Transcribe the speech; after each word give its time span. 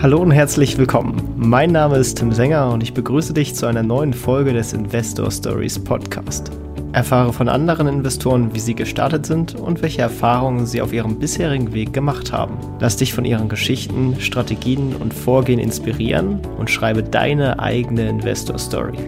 Hallo 0.00 0.20
und 0.20 0.30
herzlich 0.30 0.78
willkommen. 0.78 1.34
Mein 1.36 1.72
Name 1.72 1.96
ist 1.96 2.18
Tim 2.18 2.30
Sänger 2.30 2.70
und 2.70 2.84
ich 2.84 2.94
begrüße 2.94 3.34
dich 3.34 3.56
zu 3.56 3.66
einer 3.66 3.82
neuen 3.82 4.14
Folge 4.14 4.52
des 4.52 4.72
Investor 4.72 5.28
Stories 5.28 5.76
Podcast. 5.76 6.52
Erfahre 6.92 7.32
von 7.32 7.48
anderen 7.48 7.88
Investoren, 7.88 8.54
wie 8.54 8.60
sie 8.60 8.76
gestartet 8.76 9.26
sind 9.26 9.56
und 9.56 9.82
welche 9.82 10.02
Erfahrungen 10.02 10.66
sie 10.66 10.82
auf 10.82 10.92
ihrem 10.92 11.18
bisherigen 11.18 11.72
Weg 11.72 11.92
gemacht 11.92 12.32
haben. 12.32 12.58
Lass 12.78 12.96
dich 12.96 13.12
von 13.12 13.24
ihren 13.24 13.48
Geschichten, 13.48 14.14
Strategien 14.20 14.94
und 14.94 15.12
Vorgehen 15.12 15.58
inspirieren 15.58 16.42
und 16.58 16.70
schreibe 16.70 17.02
deine 17.02 17.58
eigene 17.58 18.08
Investor 18.08 18.56
Story. 18.56 18.98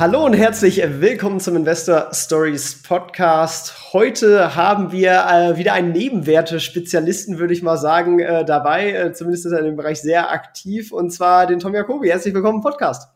Hallo 0.00 0.24
und 0.24 0.32
herzlich 0.32 0.80
willkommen 0.82 1.40
zum 1.40 1.56
Investor 1.56 2.08
Stories 2.14 2.82
Podcast. 2.82 3.92
Heute 3.92 4.56
haben 4.56 4.92
wir 4.92 5.26
äh, 5.28 5.58
wieder 5.58 5.74
einen 5.74 5.92
Nebenwerte-Spezialisten, 5.92 7.38
würde 7.38 7.52
ich 7.52 7.62
mal 7.62 7.76
sagen, 7.76 8.18
äh, 8.18 8.42
dabei. 8.46 8.92
Äh, 8.92 9.12
zumindest 9.12 9.44
ist 9.44 9.52
er 9.52 9.58
in 9.58 9.66
dem 9.66 9.76
Bereich 9.76 10.00
sehr 10.00 10.30
aktiv 10.30 10.90
und 10.90 11.10
zwar 11.10 11.46
den 11.46 11.58
Tom 11.58 11.74
Jacobi. 11.74 12.08
Herzlich 12.08 12.32
willkommen 12.32 12.60
im 12.60 12.62
Podcast. 12.62 13.10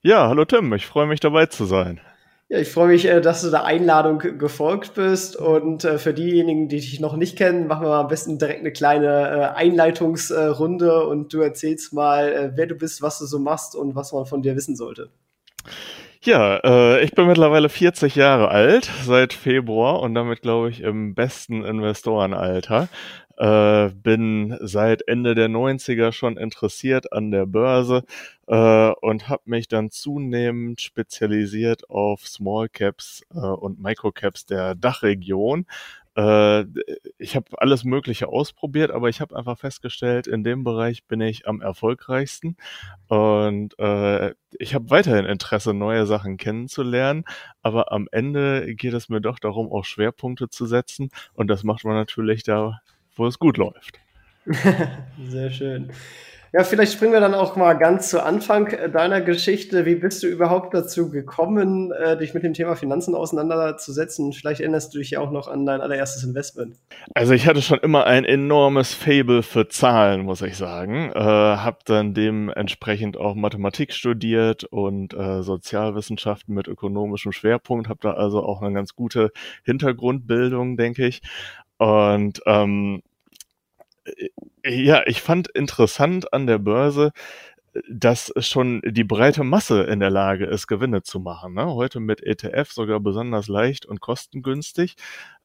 Ja, 0.00 0.26
hallo 0.26 0.46
Tim, 0.46 0.72
ich 0.72 0.86
freue 0.86 1.06
mich 1.06 1.20
dabei 1.20 1.44
zu 1.44 1.66
sein. 1.66 2.00
Ja, 2.48 2.60
ich 2.60 2.70
freue 2.70 2.88
mich, 2.88 3.04
äh, 3.04 3.20
dass 3.20 3.42
du 3.42 3.50
der 3.50 3.66
Einladung 3.66 4.18
gefolgt 4.18 4.94
bist. 4.94 5.36
Und 5.36 5.84
äh, 5.84 5.98
für 5.98 6.14
diejenigen, 6.14 6.70
die 6.70 6.80
dich 6.80 6.98
noch 6.98 7.16
nicht 7.16 7.36
kennen, 7.36 7.66
machen 7.66 7.84
wir 7.84 7.90
mal 7.90 8.00
am 8.00 8.08
besten 8.08 8.38
direkt 8.38 8.60
eine 8.60 8.72
kleine 8.72 9.06
äh, 9.06 9.54
Einleitungsrunde 9.54 11.06
und 11.06 11.34
du 11.34 11.42
erzählst 11.42 11.92
mal, 11.92 12.52
wer 12.56 12.66
du 12.66 12.74
bist, 12.74 13.02
was 13.02 13.18
du 13.18 13.26
so 13.26 13.38
machst 13.38 13.76
und 13.76 13.94
was 13.94 14.14
man 14.14 14.24
von 14.24 14.40
dir 14.40 14.56
wissen 14.56 14.76
sollte. 14.76 15.10
Ja, 16.24 16.58
äh, 16.62 17.02
ich 17.02 17.12
bin 17.12 17.26
mittlerweile 17.26 17.68
40 17.68 18.14
Jahre 18.14 18.48
alt, 18.48 18.88
seit 19.04 19.32
Februar 19.32 20.00
und 20.00 20.14
damit 20.14 20.40
glaube 20.40 20.70
ich 20.70 20.80
im 20.80 21.14
besten 21.16 21.64
Investorenalter. 21.64 22.88
Äh, 23.38 23.88
bin 23.90 24.56
seit 24.60 25.08
Ende 25.08 25.34
der 25.34 25.48
90er 25.48 26.12
schon 26.12 26.36
interessiert 26.36 27.12
an 27.12 27.32
der 27.32 27.46
Börse 27.46 28.04
äh, 28.46 28.90
und 29.00 29.28
habe 29.28 29.42
mich 29.46 29.66
dann 29.66 29.90
zunehmend 29.90 30.80
spezialisiert 30.80 31.90
auf 31.90 32.28
Small 32.28 32.68
Caps 32.68 33.22
äh, 33.34 33.38
und 33.38 33.82
Micro 33.82 34.12
Caps 34.12 34.46
der 34.46 34.76
Dachregion 34.76 35.66
äh, 36.14 36.64
ich 37.18 37.36
habe 37.36 37.46
alles 37.58 37.84
Mögliche 37.84 38.28
ausprobiert, 38.28 38.90
aber 38.90 39.08
ich 39.08 39.20
habe 39.20 39.36
einfach 39.36 39.58
festgestellt, 39.58 40.26
in 40.26 40.44
dem 40.44 40.64
Bereich 40.64 41.04
bin 41.04 41.20
ich 41.20 41.46
am 41.46 41.60
erfolgreichsten 41.60 42.56
und 43.08 43.78
äh, 43.78 44.34
ich 44.58 44.74
habe 44.74 44.90
weiterhin 44.90 45.24
Interesse, 45.24 45.72
neue 45.72 46.06
Sachen 46.06 46.36
kennenzulernen, 46.36 47.24
aber 47.62 47.92
am 47.92 48.08
Ende 48.12 48.74
geht 48.74 48.92
es 48.92 49.08
mir 49.08 49.20
doch 49.20 49.38
darum, 49.38 49.72
auch 49.72 49.84
Schwerpunkte 49.84 50.48
zu 50.48 50.66
setzen 50.66 51.10
und 51.34 51.48
das 51.48 51.64
macht 51.64 51.84
man 51.84 51.94
natürlich 51.94 52.42
da, 52.42 52.80
wo 53.14 53.26
es 53.26 53.38
gut 53.38 53.56
läuft. 53.56 53.98
Sehr 55.24 55.50
schön. 55.50 55.92
Ja, 56.54 56.64
vielleicht 56.64 56.92
springen 56.92 57.14
wir 57.14 57.20
dann 57.20 57.32
auch 57.32 57.56
mal 57.56 57.72
ganz 57.72 58.10
zu 58.10 58.22
Anfang 58.22 58.66
äh, 58.66 58.90
deiner 58.90 59.22
Geschichte. 59.22 59.86
Wie 59.86 59.94
bist 59.94 60.22
du 60.22 60.26
überhaupt 60.26 60.74
dazu 60.74 61.10
gekommen, 61.10 61.92
äh, 61.92 62.18
dich 62.18 62.34
mit 62.34 62.42
dem 62.42 62.52
Thema 62.52 62.76
Finanzen 62.76 63.14
auseinanderzusetzen? 63.14 64.34
Vielleicht 64.34 64.60
erinnerst 64.60 64.92
du 64.92 64.98
dich 64.98 65.12
ja 65.12 65.20
auch 65.20 65.30
noch 65.30 65.48
an 65.48 65.64
dein 65.64 65.80
allererstes 65.80 66.24
Investment. 66.24 66.76
Also 67.14 67.32
ich 67.32 67.46
hatte 67.46 67.62
schon 67.62 67.78
immer 67.78 68.04
ein 68.04 68.26
enormes 68.26 68.92
Fable 68.92 69.42
für 69.42 69.68
Zahlen, 69.68 70.26
muss 70.26 70.42
ich 70.42 70.58
sagen. 70.58 71.10
Äh, 71.14 71.20
hab 71.20 71.86
dann 71.86 72.12
dementsprechend 72.12 73.16
auch 73.16 73.34
Mathematik 73.34 73.94
studiert 73.94 74.64
und 74.64 75.14
äh, 75.14 75.42
Sozialwissenschaften 75.42 76.54
mit 76.54 76.68
ökonomischem 76.68 77.32
Schwerpunkt. 77.32 77.88
Hab 77.88 78.02
da 78.02 78.12
also 78.12 78.44
auch 78.44 78.60
eine 78.60 78.74
ganz 78.74 78.94
gute 78.94 79.30
Hintergrundbildung, 79.64 80.76
denke 80.76 81.06
ich. 81.06 81.22
Und 81.78 82.42
ähm, 82.44 83.02
äh, 84.04 84.28
ja, 84.64 85.02
ich 85.06 85.22
fand 85.22 85.48
interessant 85.48 86.32
an 86.32 86.46
der 86.46 86.58
Börse, 86.58 87.12
dass 87.90 88.32
schon 88.38 88.82
die 88.84 89.04
breite 89.04 89.44
Masse 89.44 89.84
in 89.84 90.00
der 90.00 90.10
Lage 90.10 90.46
ist, 90.46 90.66
Gewinne 90.66 91.02
zu 91.02 91.20
machen. 91.20 91.54
Ne? 91.54 91.66
Heute 91.74 92.00
mit 92.00 92.22
ETF 92.22 92.70
sogar 92.70 93.00
besonders 93.00 93.48
leicht 93.48 93.86
und 93.86 94.00
kostengünstig. 94.00 94.96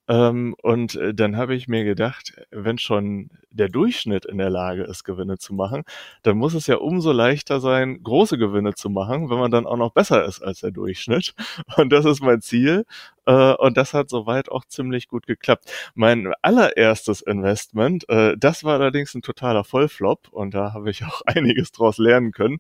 Ähm, 0.10 0.56
und 0.62 0.96
äh, 0.96 1.14
dann 1.14 1.36
habe 1.38 1.56
ich 1.56 1.68
mir 1.68 1.84
gedacht, 1.84 2.34
wenn 2.52 2.78
schon 2.78 3.30
der 3.50 3.70
Durchschnitt 3.70 4.26
in 4.26 4.38
der 4.38 4.50
Lage 4.50 4.84
ist, 4.84 5.04
Gewinne 5.04 5.38
zu 5.38 5.54
machen, 5.54 5.84
dann 6.24 6.38
muss 6.38 6.54
es 6.54 6.68
ja 6.68 6.78
umso 6.78 7.12
leichter 7.12 7.60
sein, 7.60 8.02
große 8.04 8.38
Gewinne 8.38 8.74
zu 8.74 8.90
machen, 8.90 9.30
wenn 9.30 9.40
man 9.40 9.52
dann 9.52 9.66
auch 9.66 9.78
noch 9.78 9.92
besser 9.92 10.24
ist 10.26 10.42
als 10.42 10.62
der 10.62 10.72
Durchschnitt. 10.72 11.34
Und 11.78 11.92
das 11.92 12.06
ist 12.06 12.22
mein 12.22 12.42
Ziel. 12.42 12.86
Äh, 13.28 13.54
und 13.56 13.78
das 13.78 13.94
hat 13.94 14.10
soweit 14.10 14.50
auch 14.50 14.66
ziemlich 14.66 15.08
gut 15.08 15.28
geklappt. 15.28 15.72
Mein 15.94 16.34
allererstes 16.42 17.22
Investment, 17.22 18.08
äh, 18.10 18.36
das 18.38 18.64
war 18.64 18.80
allerdings 18.80 19.14
ein 19.14 19.22
totaler 19.22 19.64
Vollflop 19.64 20.30
und 20.32 20.54
da 20.54 20.74
habe 20.74 20.90
ich 20.90 21.04
auch 21.04 21.22
einiges 21.26 21.72
draus 21.72 21.98
lernen 21.98 22.32
können. 22.32 22.60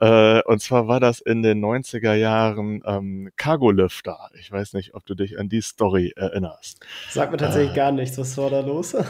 Äh, 0.00 0.42
und 0.42 0.60
zwar 0.60 0.86
war 0.86 1.00
das 1.00 1.20
in 1.20 1.42
den 1.42 1.64
90er 1.64 2.14
Jahren 2.14 2.82
ähm, 2.84 3.30
Cargo 3.36 3.70
Lifter. 3.70 4.30
Ich 4.38 4.52
weiß 4.52 4.74
nicht, 4.74 4.94
ob 4.94 5.06
du 5.06 5.14
dich 5.14 5.38
an 5.38 5.48
die 5.48 5.62
Story 5.62 6.12
erinnerst. 6.14 6.84
Sag 7.08 7.30
mir 7.30 7.38
tatsächlich 7.38 7.72
äh, 7.72 7.76
gar 7.76 7.92
nichts. 7.92 8.18
Was 8.18 8.36
war 8.36 8.50
da 8.50 8.60
los? 8.60 8.94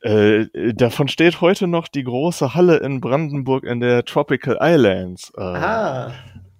Äh, 0.00 0.74
davon 0.74 1.08
steht 1.08 1.40
heute 1.40 1.66
noch 1.66 1.88
die 1.88 2.04
große 2.04 2.54
Halle 2.54 2.76
in 2.76 3.00
Brandenburg 3.00 3.64
in 3.64 3.80
der 3.80 4.04
Tropical 4.04 4.56
Islands. 4.60 5.32
Äh, 5.36 5.40
ah. 5.40 6.12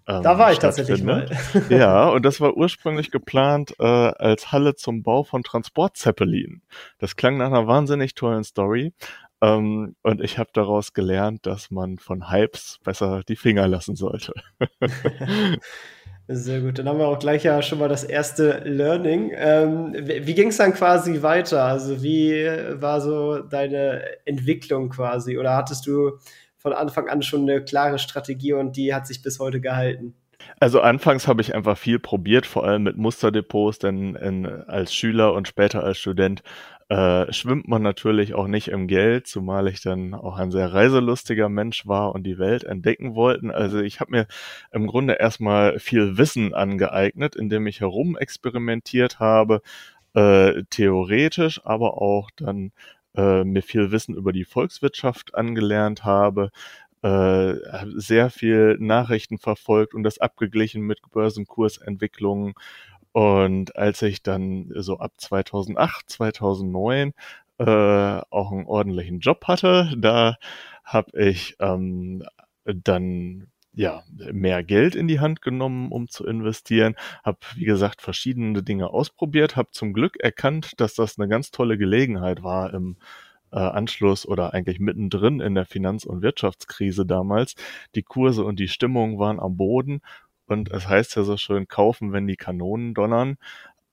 Ähm, 0.08 0.22
da 0.22 0.38
war 0.38 0.52
ich 0.52 0.58
tatsächlich 0.58 1.02
mal. 1.02 1.28
ja, 1.68 2.08
und 2.08 2.24
das 2.24 2.40
war 2.40 2.56
ursprünglich 2.56 3.10
geplant 3.10 3.74
äh, 3.78 3.84
als 3.84 4.50
Halle 4.50 4.74
zum 4.74 5.02
Bau 5.02 5.22
von 5.22 5.42
Transportzeppelin. 5.42 6.62
Das 6.98 7.14
klang 7.14 7.36
nach 7.36 7.48
einer 7.48 7.66
wahnsinnig 7.66 8.14
tollen 8.14 8.42
Story. 8.42 8.94
Ähm, 9.42 9.94
und 10.02 10.22
ich 10.22 10.38
habe 10.38 10.48
daraus 10.54 10.94
gelernt, 10.94 11.46
dass 11.46 11.70
man 11.70 11.98
von 11.98 12.30
Hypes 12.30 12.80
besser 12.82 13.22
die 13.28 13.36
Finger 13.36 13.68
lassen 13.68 13.96
sollte. 13.96 14.32
Sehr 16.30 16.60
gut, 16.60 16.78
dann 16.78 16.88
haben 16.88 16.98
wir 16.98 17.06
auch 17.06 17.18
gleich 17.18 17.44
ja 17.44 17.62
schon 17.62 17.78
mal 17.78 17.88
das 17.88 18.04
erste 18.04 18.58
Learning. 18.64 19.32
Ähm, 19.34 19.94
wie 19.94 20.34
ging 20.34 20.48
es 20.48 20.58
dann 20.58 20.74
quasi 20.74 21.22
weiter? 21.22 21.64
Also 21.64 22.02
wie 22.02 22.34
war 22.74 23.00
so 23.00 23.38
deine 23.38 24.02
Entwicklung 24.26 24.90
quasi? 24.90 25.38
Oder 25.38 25.56
hattest 25.56 25.86
du 25.86 26.18
von 26.58 26.72
Anfang 26.72 27.08
an 27.08 27.22
schon 27.22 27.42
eine 27.42 27.64
klare 27.64 27.98
Strategie 27.98 28.52
und 28.52 28.76
die 28.76 28.94
hat 28.94 29.06
sich 29.06 29.22
bis 29.22 29.38
heute 29.38 29.60
gehalten? 29.60 30.14
Also 30.60 30.80
anfangs 30.80 31.26
habe 31.26 31.40
ich 31.40 31.54
einfach 31.54 31.76
viel 31.76 31.98
probiert, 31.98 32.46
vor 32.46 32.64
allem 32.64 32.84
mit 32.84 32.96
Musterdepots, 32.96 33.78
denn 33.78 34.14
in, 34.14 34.46
als 34.46 34.94
Schüler 34.94 35.34
und 35.34 35.48
später 35.48 35.82
als 35.82 35.98
Student 35.98 36.42
äh, 36.88 37.30
schwimmt 37.32 37.68
man 37.68 37.82
natürlich 37.82 38.34
auch 38.34 38.46
nicht 38.46 38.68
im 38.68 38.86
Geld, 38.86 39.26
zumal 39.26 39.68
ich 39.68 39.82
dann 39.82 40.14
auch 40.14 40.38
ein 40.38 40.50
sehr 40.50 40.72
reiselustiger 40.72 41.48
Mensch 41.48 41.86
war 41.86 42.14
und 42.14 42.22
die 42.22 42.38
Welt 42.38 42.64
entdecken 42.64 43.14
wollten. 43.14 43.50
Also 43.50 43.80
ich 43.80 44.00
habe 44.00 44.12
mir 44.12 44.26
im 44.72 44.86
Grunde 44.86 45.14
erstmal 45.14 45.78
viel 45.80 46.16
Wissen 46.16 46.54
angeeignet, 46.54 47.36
indem 47.36 47.66
ich 47.66 47.80
herumexperimentiert 47.80 49.18
habe, 49.18 49.60
äh, 50.14 50.62
theoretisch, 50.70 51.60
aber 51.64 52.00
auch 52.00 52.30
dann 52.36 52.72
äh, 53.18 53.44
mir 53.44 53.62
viel 53.62 53.90
Wissen 53.90 54.14
über 54.14 54.32
die 54.32 54.44
Volkswirtschaft 54.44 55.34
angelernt 55.34 56.04
habe, 56.04 56.50
äh, 57.02 57.54
sehr 57.96 58.30
viel 58.30 58.76
Nachrichten 58.78 59.38
verfolgt 59.38 59.94
und 59.94 60.04
das 60.04 60.18
abgeglichen 60.18 60.82
mit 60.82 61.00
Börsenkursentwicklungen. 61.10 62.54
Und 63.12 63.76
als 63.76 64.02
ich 64.02 64.22
dann 64.22 64.70
so 64.76 64.98
ab 64.98 65.12
2008, 65.16 66.08
2009 66.08 67.12
äh, 67.58 67.64
auch 67.64 68.52
einen 68.52 68.66
ordentlichen 68.66 69.18
Job 69.18 69.46
hatte, 69.48 69.92
da 69.98 70.36
habe 70.84 71.20
ich 71.20 71.56
ähm, 71.58 72.22
dann 72.64 73.48
ja, 73.78 74.02
mehr 74.32 74.64
Geld 74.64 74.96
in 74.96 75.06
die 75.06 75.20
Hand 75.20 75.40
genommen, 75.40 75.92
um 75.92 76.08
zu 76.08 76.26
investieren, 76.26 76.96
habe, 77.22 77.38
wie 77.54 77.64
gesagt, 77.64 78.02
verschiedene 78.02 78.64
Dinge 78.64 78.90
ausprobiert, 78.90 79.54
habe 79.54 79.70
zum 79.70 79.92
Glück 79.92 80.16
erkannt, 80.18 80.72
dass 80.78 80.94
das 80.94 81.16
eine 81.16 81.28
ganz 81.28 81.52
tolle 81.52 81.78
Gelegenheit 81.78 82.42
war 82.42 82.74
im 82.74 82.96
äh, 83.52 83.58
Anschluss 83.58 84.26
oder 84.26 84.52
eigentlich 84.52 84.80
mittendrin 84.80 85.38
in 85.38 85.54
der 85.54 85.64
Finanz- 85.64 86.04
und 86.04 86.22
Wirtschaftskrise 86.22 87.06
damals. 87.06 87.54
Die 87.94 88.02
Kurse 88.02 88.44
und 88.44 88.58
die 88.58 88.66
Stimmung 88.66 89.20
waren 89.20 89.38
am 89.38 89.56
Boden 89.56 90.00
und 90.46 90.72
es 90.72 90.88
heißt 90.88 91.14
ja 91.14 91.22
so 91.22 91.36
schön, 91.36 91.68
kaufen, 91.68 92.12
wenn 92.12 92.26
die 92.26 92.36
Kanonen 92.36 92.94
donnern. 92.94 93.36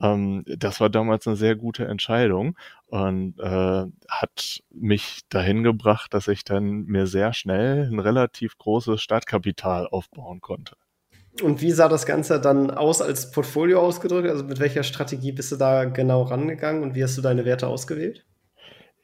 Ähm, 0.02 0.44
das 0.46 0.80
war 0.82 0.90
damals 0.90 1.28
eine 1.28 1.36
sehr 1.36 1.56
gute 1.56 1.86
Entscheidung 1.86 2.58
und 2.88 3.40
äh, 3.40 3.86
hat 4.10 4.64
mich 4.70 5.22
dahin 5.30 5.64
gebracht, 5.64 6.14
dass 6.14 6.28
ich 6.28 6.44
dann 6.44 6.84
mir 6.86 7.08
sehr 7.08 7.34
schnell 7.34 7.90
ein 7.92 8.00
relativ 8.00 8.58
großes 8.58 9.02
Startkapital 9.02 9.88
aufbauen 9.88 10.42
konnte. 10.42 10.76
Und 11.42 11.62
wie 11.62 11.72
sah 11.72 11.90
das 11.90 12.06
Ganze 12.06 12.40
dann 12.40 12.72
aus 12.72 13.02
als 13.02 13.32
Portfolio 13.32 13.82
ausgedrückt? 13.82 14.30
Also 14.30 14.46
mit 14.46 14.60
welcher 14.60 14.84
Strategie 14.84 15.34
bist 15.34 15.52
du 15.52 15.58
da 15.58 15.86
genau 15.86 16.24
rangegangen 16.24 16.82
und 16.82 16.96
wie 16.96 17.04
hast 17.04 17.18
du 17.18 17.22
deine 17.22 17.44
Werte 17.44 17.68
ausgewählt? 17.68 18.26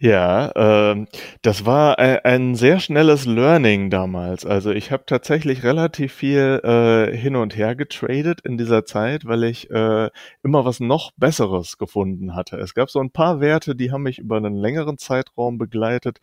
Ja, 0.03 0.93
äh, 0.93 1.05
das 1.43 1.63
war 1.67 1.99
ein, 1.99 2.17
ein, 2.23 2.55
sehr 2.55 2.79
schnelles 2.79 3.25
Learning 3.27 3.91
damals. 3.91 4.47
Also 4.47 4.71
ich 4.71 4.91
habe 4.91 5.03
tatsächlich 5.05 5.61
relativ 5.63 6.11
viel 6.11 6.59
äh, 6.63 7.15
hin 7.15 7.35
und 7.35 7.55
her 7.55 7.75
getradet 7.75 8.41
in 8.41 8.57
dieser 8.57 8.83
Zeit, 8.83 9.25
weil 9.25 9.43
ich 9.43 9.69
äh, 9.69 10.09
immer 10.41 10.65
was 10.65 10.79
noch 10.79 11.11
Besseres 11.17 11.77
gefunden 11.77 12.33
hatte. 12.33 12.57
Es 12.57 12.73
gab 12.73 12.89
so 12.89 12.99
ein 12.99 13.11
paar 13.11 13.41
Werte, 13.41 13.75
die 13.75 13.91
haben 13.91 14.01
mich 14.01 14.17
über 14.17 14.37
einen 14.37 14.55
längeren 14.55 14.97
Zeitraum 14.97 15.59
begleitet. 15.59 16.19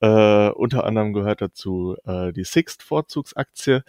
Äh, 0.00 0.48
unter 0.52 0.84
anderem 0.86 1.12
gehört 1.12 1.42
dazu 1.42 1.96
äh, 2.06 2.32
die 2.32 2.44
Sixt-Vorzugsaktie 2.44 3.82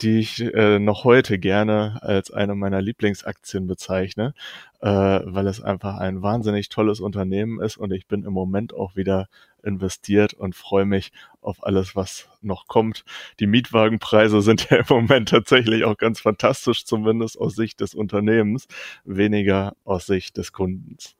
die 0.00 0.18
ich 0.18 0.40
äh, 0.40 0.78
noch 0.78 1.04
heute 1.04 1.38
gerne 1.38 1.98
als 2.02 2.30
eine 2.30 2.54
meiner 2.54 2.82
Lieblingsaktien 2.82 3.66
bezeichne, 3.66 4.34
äh, 4.80 4.88
weil 4.88 5.46
es 5.46 5.62
einfach 5.62 5.98
ein 5.98 6.22
wahnsinnig 6.22 6.68
tolles 6.68 7.00
Unternehmen 7.00 7.60
ist 7.60 7.76
und 7.76 7.92
ich 7.92 8.06
bin 8.08 8.24
im 8.24 8.32
Moment 8.32 8.74
auch 8.74 8.96
wieder 8.96 9.28
investiert 9.62 10.34
und 10.34 10.56
freue 10.56 10.86
mich 10.86 11.12
auf 11.40 11.64
alles, 11.64 11.94
was 11.94 12.28
noch 12.40 12.66
kommt. 12.66 13.04
Die 13.38 13.46
Mietwagenpreise 13.46 14.42
sind 14.42 14.66
ja 14.70 14.78
im 14.78 14.86
Moment 14.88 15.28
tatsächlich 15.28 15.84
auch 15.84 15.96
ganz 15.96 16.20
fantastisch, 16.20 16.84
zumindest 16.84 17.38
aus 17.38 17.54
Sicht 17.54 17.80
des 17.80 17.94
Unternehmens, 17.94 18.66
weniger 19.04 19.74
aus 19.84 20.06
Sicht 20.06 20.36
des 20.36 20.52
Kundens. 20.52 21.14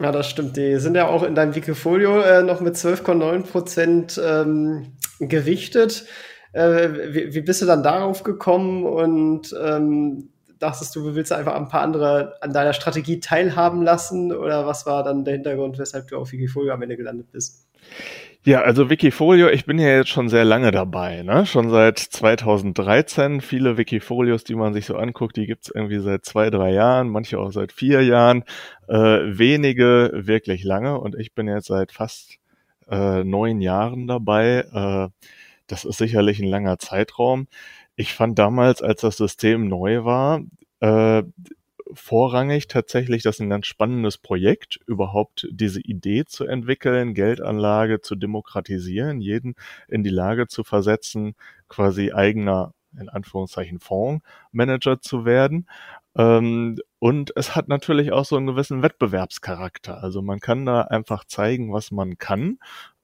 Ja, 0.00 0.10
das 0.10 0.28
stimmt. 0.28 0.56
Die 0.56 0.80
sind 0.80 0.96
ja 0.96 1.06
auch 1.06 1.22
in 1.22 1.36
deinem 1.36 1.54
Wikifolio 1.54 2.20
äh, 2.20 2.42
noch 2.42 2.60
mit 2.60 2.74
12,9 2.74 3.42
Prozent 3.42 4.20
ähm, 4.22 4.94
gewichtet. 5.20 6.06
Äh, 6.54 7.14
wie, 7.14 7.34
wie, 7.34 7.40
bist 7.40 7.62
du 7.62 7.66
dann 7.66 7.82
darauf 7.82 8.22
gekommen 8.22 8.84
und 8.84 9.54
ähm, 9.60 10.28
dachtest 10.60 10.94
du, 10.94 11.02
du 11.02 11.14
willst 11.14 11.32
einfach 11.32 11.54
ein 11.54 11.68
paar 11.68 11.82
andere 11.82 12.34
an 12.40 12.52
deiner 12.52 12.72
Strategie 12.72 13.20
teilhaben 13.20 13.82
lassen 13.82 14.32
oder 14.32 14.66
was 14.66 14.86
war 14.86 15.02
dann 15.02 15.24
der 15.24 15.34
Hintergrund, 15.34 15.78
weshalb 15.78 16.08
du 16.08 16.16
auf 16.16 16.32
Wikifolio 16.32 16.72
am 16.72 16.82
Ende 16.82 16.96
gelandet 16.96 17.32
bist? 17.32 17.66
Ja, 18.46 18.60
also 18.60 18.90
Wikifolio, 18.90 19.48
ich 19.48 19.64
bin 19.64 19.78
ja 19.78 19.88
jetzt 19.88 20.10
schon 20.10 20.28
sehr 20.28 20.44
lange 20.44 20.70
dabei, 20.70 21.22
ne? 21.22 21.46
Schon 21.46 21.70
seit 21.70 21.98
2013. 21.98 23.40
Viele 23.40 23.78
Wikifolios, 23.78 24.44
die 24.44 24.54
man 24.54 24.74
sich 24.74 24.84
so 24.84 24.96
anguckt, 24.96 25.36
die 25.36 25.46
gibt's 25.46 25.72
irgendwie 25.74 25.98
seit 25.98 26.26
zwei, 26.26 26.50
drei 26.50 26.72
Jahren, 26.72 27.08
manche 27.08 27.38
auch 27.38 27.52
seit 27.52 27.72
vier 27.72 28.02
Jahren. 28.02 28.44
Äh, 28.86 28.94
wenige 28.94 30.10
wirklich 30.12 30.62
lange 30.62 31.00
und 31.00 31.18
ich 31.18 31.34
bin 31.34 31.48
jetzt 31.48 31.68
seit 31.68 31.90
fast 31.90 32.38
äh, 32.90 33.24
neun 33.24 33.62
Jahren 33.62 34.06
dabei. 34.06 34.66
Äh, 34.72 35.08
das 35.66 35.84
ist 35.84 35.98
sicherlich 35.98 36.40
ein 36.40 36.48
langer 36.48 36.78
Zeitraum. 36.78 37.48
Ich 37.96 38.14
fand 38.14 38.38
damals, 38.38 38.82
als 38.82 39.00
das 39.02 39.16
System 39.16 39.68
neu 39.68 40.04
war, 40.04 40.42
äh, 40.80 41.22
vorrangig 41.92 42.66
tatsächlich 42.68 43.22
das 43.22 43.40
ein 43.40 43.50
ganz 43.50 43.66
spannendes 43.66 44.18
Projekt, 44.18 44.80
überhaupt 44.86 45.46
diese 45.50 45.80
Idee 45.80 46.24
zu 46.24 46.44
entwickeln, 46.46 47.14
Geldanlage 47.14 48.00
zu 48.00 48.16
demokratisieren, 48.16 49.20
jeden 49.20 49.54
in 49.88 50.02
die 50.02 50.10
Lage 50.10 50.46
zu 50.48 50.64
versetzen, 50.64 51.34
quasi 51.68 52.12
eigener, 52.12 52.72
in 52.98 53.08
Anführungszeichen, 53.08 53.80
Fondsmanager 53.80 55.00
zu 55.00 55.24
werden. 55.24 55.68
Ähm, 56.16 56.78
und 56.98 57.32
es 57.36 57.54
hat 57.56 57.68
natürlich 57.68 58.12
auch 58.12 58.24
so 58.24 58.36
einen 58.36 58.46
gewissen 58.46 58.82
Wettbewerbscharakter. 58.82 60.02
Also 60.02 60.22
man 60.22 60.40
kann 60.40 60.64
da 60.64 60.82
einfach 60.82 61.24
zeigen, 61.24 61.72
was 61.72 61.90
man 61.90 62.18
kann 62.18 62.58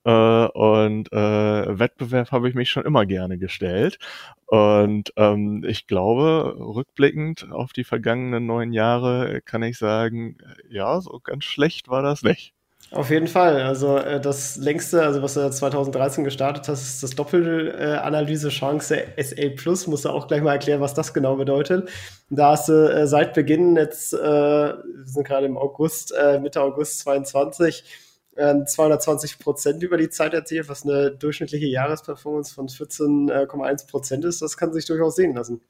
äh, 0.05 0.47
und 0.47 1.13
äh, 1.13 1.79
Wettbewerb 1.79 2.33
habe 2.33 2.49
ich 2.49 2.55
mich 2.55 2.71
schon 2.71 2.85
immer 2.85 3.07
gerne 3.07 3.39
gestellt. 3.39 3.99
Und 4.47 5.13
ähm, 5.17 5.65
ich 5.67 5.87
glaube, 5.87 6.57
rückblickend 6.59 7.51
auf 7.53 7.73
die 7.73 7.85
vergangenen 7.85 8.47
neun 8.47 8.73
Jahre 8.73 9.41
kann 9.43 9.63
ich 9.63 9.79
sagen, 9.79 10.39
ja, 10.69 11.01
so 11.01 11.21
ganz 11.23 11.45
schlecht 11.45 11.89
war 11.89 12.03
das 12.03 12.23
nicht. 12.23 12.55
Auf 12.93 13.11
jeden 13.11 13.29
Fall. 13.29 13.63
Also 13.63 13.99
äh, 13.99 14.21
das 14.21 14.57
längste, 14.57 15.03
also 15.03 15.23
was 15.23 15.35
du 15.35 15.49
2013 15.49 16.25
gestartet 16.25 16.67
hast, 16.67 16.83
ist 16.83 17.03
das 17.05 17.11
Doppelanalyse-Chance 17.13 19.05
SA 19.17 19.49
Plus. 19.55 19.87
Musst 19.87 20.07
du 20.07 20.09
auch 20.09 20.27
gleich 20.27 20.43
mal 20.43 20.55
erklären, 20.55 20.81
was 20.81 20.95
das 20.95 21.15
genau 21.15 21.37
bedeutet. 21.37 21.89
Da 22.31 22.53
hast 22.53 22.69
du 22.69 22.93
äh, 22.93 23.07
seit 23.07 23.35
Beginn 23.35 23.77
jetzt, 23.77 24.13
äh, 24.13 24.19
wir 24.19 25.05
sind 25.05 25.25
gerade 25.25 25.47
im 25.47 25.57
August, 25.57 26.13
äh, 26.13 26.41
Mitte 26.41 26.61
August 26.61 26.99
22, 27.01 27.85
220 28.37 29.33
ähm, 29.33 29.39
Prozent 29.41 29.83
über 29.83 29.97
die 29.97 30.09
Zeit 30.09 30.35
erzielt, 30.35 30.69
was 30.69 30.85
eine 30.85 31.11
durchschnittliche 31.11 31.67
Jahresperformance 31.67 32.55
von 32.55 32.69
14,1 32.69 33.89
Prozent 33.89 34.25
ist. 34.25 34.41
Das 34.41 34.57
kann 34.57 34.73
sich 34.73 34.87
durchaus 34.87 35.17
sehen 35.17 35.35
lassen. 35.35 35.61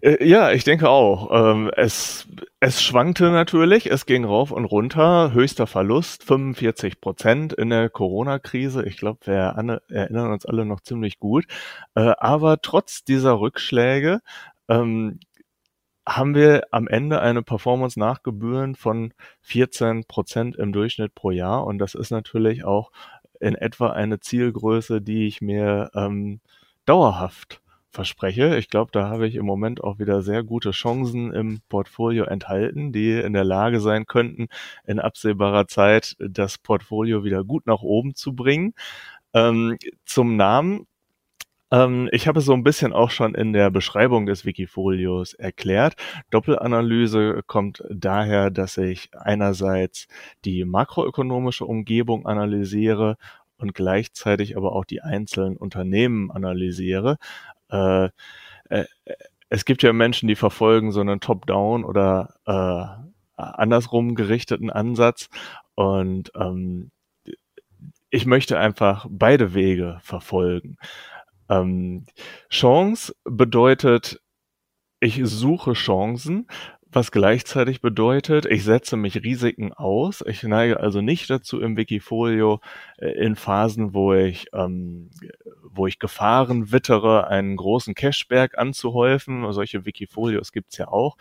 Äh, 0.00 0.26
ja, 0.26 0.50
ich 0.50 0.64
denke 0.64 0.88
auch. 0.88 1.30
Ähm, 1.32 1.70
es, 1.76 2.26
es 2.58 2.82
schwankte 2.82 3.30
natürlich, 3.30 3.90
es 3.90 4.06
ging 4.06 4.24
rauf 4.24 4.50
und 4.50 4.64
runter. 4.64 5.32
Höchster 5.32 5.66
Verlust, 5.66 6.24
45 6.24 7.00
Prozent 7.00 7.52
in 7.52 7.70
der 7.70 7.88
Corona-Krise. 7.88 8.84
Ich 8.84 8.96
glaube, 8.96 9.20
wir 9.26 9.80
erinnern 9.88 10.32
uns 10.32 10.46
alle 10.46 10.64
noch 10.64 10.80
ziemlich 10.80 11.18
gut. 11.18 11.44
Äh, 11.94 12.12
aber 12.18 12.60
trotz 12.62 13.04
dieser 13.04 13.38
Rückschläge 13.40 14.20
ähm, 14.68 15.20
haben 16.06 16.34
wir 16.34 16.62
am 16.70 16.88
Ende 16.88 17.20
eine 17.20 17.42
Performance 17.42 17.98
nach 17.98 18.22
Gebühren 18.22 18.74
von 18.74 19.12
14 19.42 20.04
Prozent 20.04 20.56
im 20.56 20.72
Durchschnitt 20.72 21.14
pro 21.14 21.30
Jahr. 21.30 21.66
Und 21.66 21.78
das 21.78 21.94
ist 21.94 22.10
natürlich 22.10 22.64
auch 22.64 22.90
in 23.40 23.54
etwa 23.54 23.90
eine 23.90 24.20
Zielgröße, 24.20 25.00
die 25.00 25.26
ich 25.26 25.40
mir 25.40 25.90
ähm, 25.94 26.40
dauerhaft 26.84 27.60
verspreche. 27.90 28.56
Ich 28.56 28.68
glaube, 28.68 28.90
da 28.92 29.08
habe 29.08 29.26
ich 29.26 29.34
im 29.34 29.46
Moment 29.46 29.82
auch 29.82 29.98
wieder 29.98 30.22
sehr 30.22 30.44
gute 30.44 30.70
Chancen 30.70 31.32
im 31.32 31.60
Portfolio 31.68 32.24
enthalten, 32.24 32.92
die 32.92 33.12
in 33.12 33.32
der 33.32 33.44
Lage 33.44 33.80
sein 33.80 34.06
könnten, 34.06 34.48
in 34.86 35.00
absehbarer 35.00 35.66
Zeit 35.66 36.16
das 36.18 36.58
Portfolio 36.58 37.24
wieder 37.24 37.44
gut 37.44 37.66
nach 37.66 37.82
oben 37.82 38.14
zu 38.14 38.34
bringen. 38.34 38.74
Ähm, 39.34 39.76
zum 40.04 40.36
Namen 40.36 40.86
ähm, 41.70 42.08
ich 42.12 42.26
habe 42.28 42.40
es 42.40 42.44
so 42.44 42.52
ein 42.52 42.64
bisschen 42.64 42.92
auch 42.92 43.10
schon 43.10 43.34
in 43.34 43.52
der 43.52 43.70
Beschreibung 43.70 44.26
des 44.26 44.44
Wikifolios 44.44 45.34
erklärt. 45.34 45.94
Doppelanalyse 46.30 47.42
kommt 47.46 47.84
daher, 47.90 48.50
dass 48.50 48.76
ich 48.76 49.10
einerseits 49.14 50.08
die 50.44 50.64
makroökonomische 50.64 51.64
Umgebung 51.64 52.26
analysiere 52.26 53.16
und 53.56 53.74
gleichzeitig 53.74 54.56
aber 54.56 54.72
auch 54.72 54.84
die 54.84 55.02
einzelnen 55.02 55.56
Unternehmen 55.56 56.30
analysiere. 56.30 57.18
Äh, 57.70 58.08
äh, 58.68 58.84
es 59.48 59.64
gibt 59.64 59.82
ja 59.82 59.92
Menschen, 59.92 60.28
die 60.28 60.36
verfolgen 60.36 60.92
so 60.92 61.00
einen 61.00 61.20
Top-Down 61.20 61.84
oder 61.84 62.34
äh, 62.46 63.10
andersrum 63.36 64.14
gerichteten 64.14 64.70
Ansatz 64.70 65.28
und 65.74 66.30
ähm, 66.36 66.90
ich 68.10 68.26
möchte 68.26 68.58
einfach 68.58 69.06
beide 69.08 69.54
Wege 69.54 69.98
verfolgen. 70.02 70.76
Ähm, 71.50 72.06
Chance 72.48 73.14
bedeutet, 73.24 74.20
ich 75.00 75.20
suche 75.24 75.72
Chancen, 75.72 76.46
was 76.92 77.12
gleichzeitig 77.12 77.80
bedeutet, 77.80 78.46
ich 78.46 78.64
setze 78.64 78.96
mich 78.96 79.22
Risiken 79.22 79.72
aus. 79.72 80.24
Ich 80.26 80.42
neige 80.42 80.80
also 80.80 81.00
nicht 81.00 81.30
dazu 81.30 81.60
im 81.60 81.76
Wikifolio 81.76 82.60
äh, 82.98 83.10
in 83.12 83.36
Phasen, 83.36 83.94
wo 83.94 84.12
ich, 84.14 84.46
ähm, 84.52 85.10
wo 85.62 85.86
ich 85.86 85.98
Gefahren 85.98 86.72
wittere, 86.72 87.28
einen 87.28 87.56
großen 87.56 87.94
Cashberg 87.94 88.58
anzuhäufen. 88.58 89.52
Solche 89.52 89.86
Wikifolios 89.86 90.50
gibt's 90.52 90.78
ja 90.78 90.88
auch. 90.88 91.16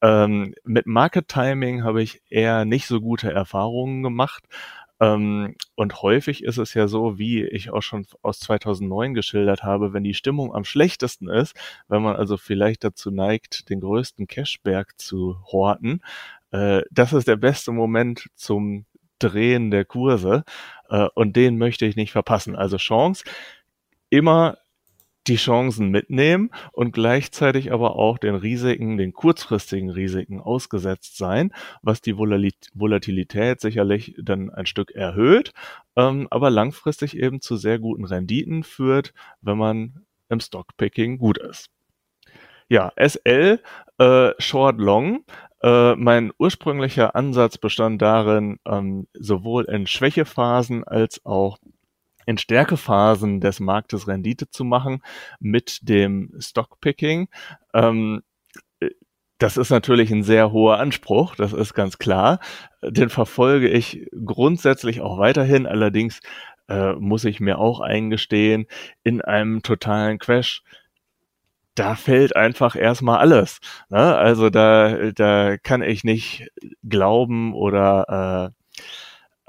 Ähm, 0.00 0.54
mit 0.64 0.86
Market 0.86 1.28
Timing 1.28 1.84
habe 1.84 2.02
ich 2.02 2.22
eher 2.28 2.64
nicht 2.64 2.88
so 2.88 3.00
gute 3.00 3.30
Erfahrungen 3.30 4.02
gemacht. 4.02 4.44
Ähm, 5.02 5.56
und 5.74 6.02
häufig 6.02 6.44
ist 6.44 6.58
es 6.58 6.74
ja 6.74 6.86
so, 6.86 7.18
wie 7.18 7.44
ich 7.44 7.70
auch 7.70 7.82
schon 7.82 8.06
aus 8.22 8.38
2009 8.38 9.14
geschildert 9.14 9.64
habe, 9.64 9.92
wenn 9.92 10.04
die 10.04 10.14
Stimmung 10.14 10.54
am 10.54 10.64
schlechtesten 10.64 11.28
ist, 11.28 11.56
wenn 11.88 12.02
man 12.02 12.14
also 12.14 12.36
vielleicht 12.36 12.84
dazu 12.84 13.10
neigt, 13.10 13.68
den 13.68 13.80
größten 13.80 14.28
Cashberg 14.28 15.00
zu 15.00 15.38
horten, 15.50 16.02
äh, 16.52 16.82
das 16.92 17.12
ist 17.12 17.26
der 17.26 17.36
beste 17.36 17.72
Moment 17.72 18.30
zum 18.36 18.86
Drehen 19.18 19.72
der 19.72 19.84
Kurse 19.84 20.44
äh, 20.88 21.08
und 21.16 21.34
den 21.34 21.58
möchte 21.58 21.84
ich 21.84 21.96
nicht 21.96 22.12
verpassen. 22.12 22.54
Also 22.54 22.76
Chance, 22.76 23.24
immer 24.08 24.58
die 25.26 25.36
Chancen 25.36 25.88
mitnehmen 25.88 26.50
und 26.72 26.92
gleichzeitig 26.92 27.72
aber 27.72 27.96
auch 27.96 28.18
den 28.18 28.34
Risiken, 28.34 28.96
den 28.96 29.12
kurzfristigen 29.12 29.90
Risiken 29.90 30.40
ausgesetzt 30.40 31.16
sein, 31.16 31.52
was 31.82 32.00
die 32.00 32.16
Volatilität 32.16 33.60
sicherlich 33.60 34.14
dann 34.20 34.50
ein 34.50 34.66
Stück 34.66 34.90
erhöht, 34.92 35.52
ähm, 35.96 36.26
aber 36.30 36.50
langfristig 36.50 37.16
eben 37.16 37.40
zu 37.40 37.56
sehr 37.56 37.78
guten 37.78 38.04
Renditen 38.04 38.64
führt, 38.64 39.14
wenn 39.40 39.58
man 39.58 40.04
im 40.28 40.40
Stockpicking 40.40 41.18
gut 41.18 41.38
ist. 41.38 41.70
Ja, 42.68 42.92
SL, 42.96 43.60
äh, 43.98 44.30
Short 44.38 44.78
Long, 44.78 45.24
äh, 45.62 45.94
mein 45.94 46.32
ursprünglicher 46.38 47.14
Ansatz 47.14 47.58
bestand 47.58 48.02
darin, 48.02 48.58
ähm, 48.66 49.06
sowohl 49.14 49.64
in 49.64 49.86
Schwächephasen 49.86 50.82
als 50.82 51.24
auch 51.24 51.58
in 52.26 52.38
Stärkephasen 52.38 53.40
des 53.40 53.60
Marktes 53.60 54.08
Rendite 54.08 54.48
zu 54.50 54.64
machen 54.64 55.02
mit 55.40 55.80
dem 55.88 56.32
Stockpicking. 56.38 57.28
Ähm, 57.74 58.22
Das 59.38 59.56
ist 59.56 59.70
natürlich 59.70 60.12
ein 60.12 60.22
sehr 60.22 60.52
hoher 60.52 60.78
Anspruch, 60.78 61.34
das 61.34 61.52
ist 61.52 61.74
ganz 61.74 61.98
klar. 61.98 62.38
Den 62.80 63.08
verfolge 63.08 63.68
ich 63.68 64.06
grundsätzlich 64.24 65.00
auch 65.00 65.18
weiterhin. 65.18 65.66
Allerdings 65.66 66.20
äh, 66.68 66.92
muss 66.92 67.24
ich 67.24 67.40
mir 67.40 67.58
auch 67.58 67.80
eingestehen, 67.80 68.66
in 69.02 69.20
einem 69.20 69.62
totalen 69.62 70.18
Crash, 70.18 70.62
da 71.74 71.96
fällt 71.96 72.36
einfach 72.36 72.76
erstmal 72.76 73.18
alles. 73.18 73.58
Ne? 73.90 74.14
Also 74.16 74.48
da, 74.48 75.10
da 75.10 75.56
kann 75.58 75.82
ich 75.82 76.04
nicht 76.04 76.48
glauben 76.88 77.52
oder 77.54 78.52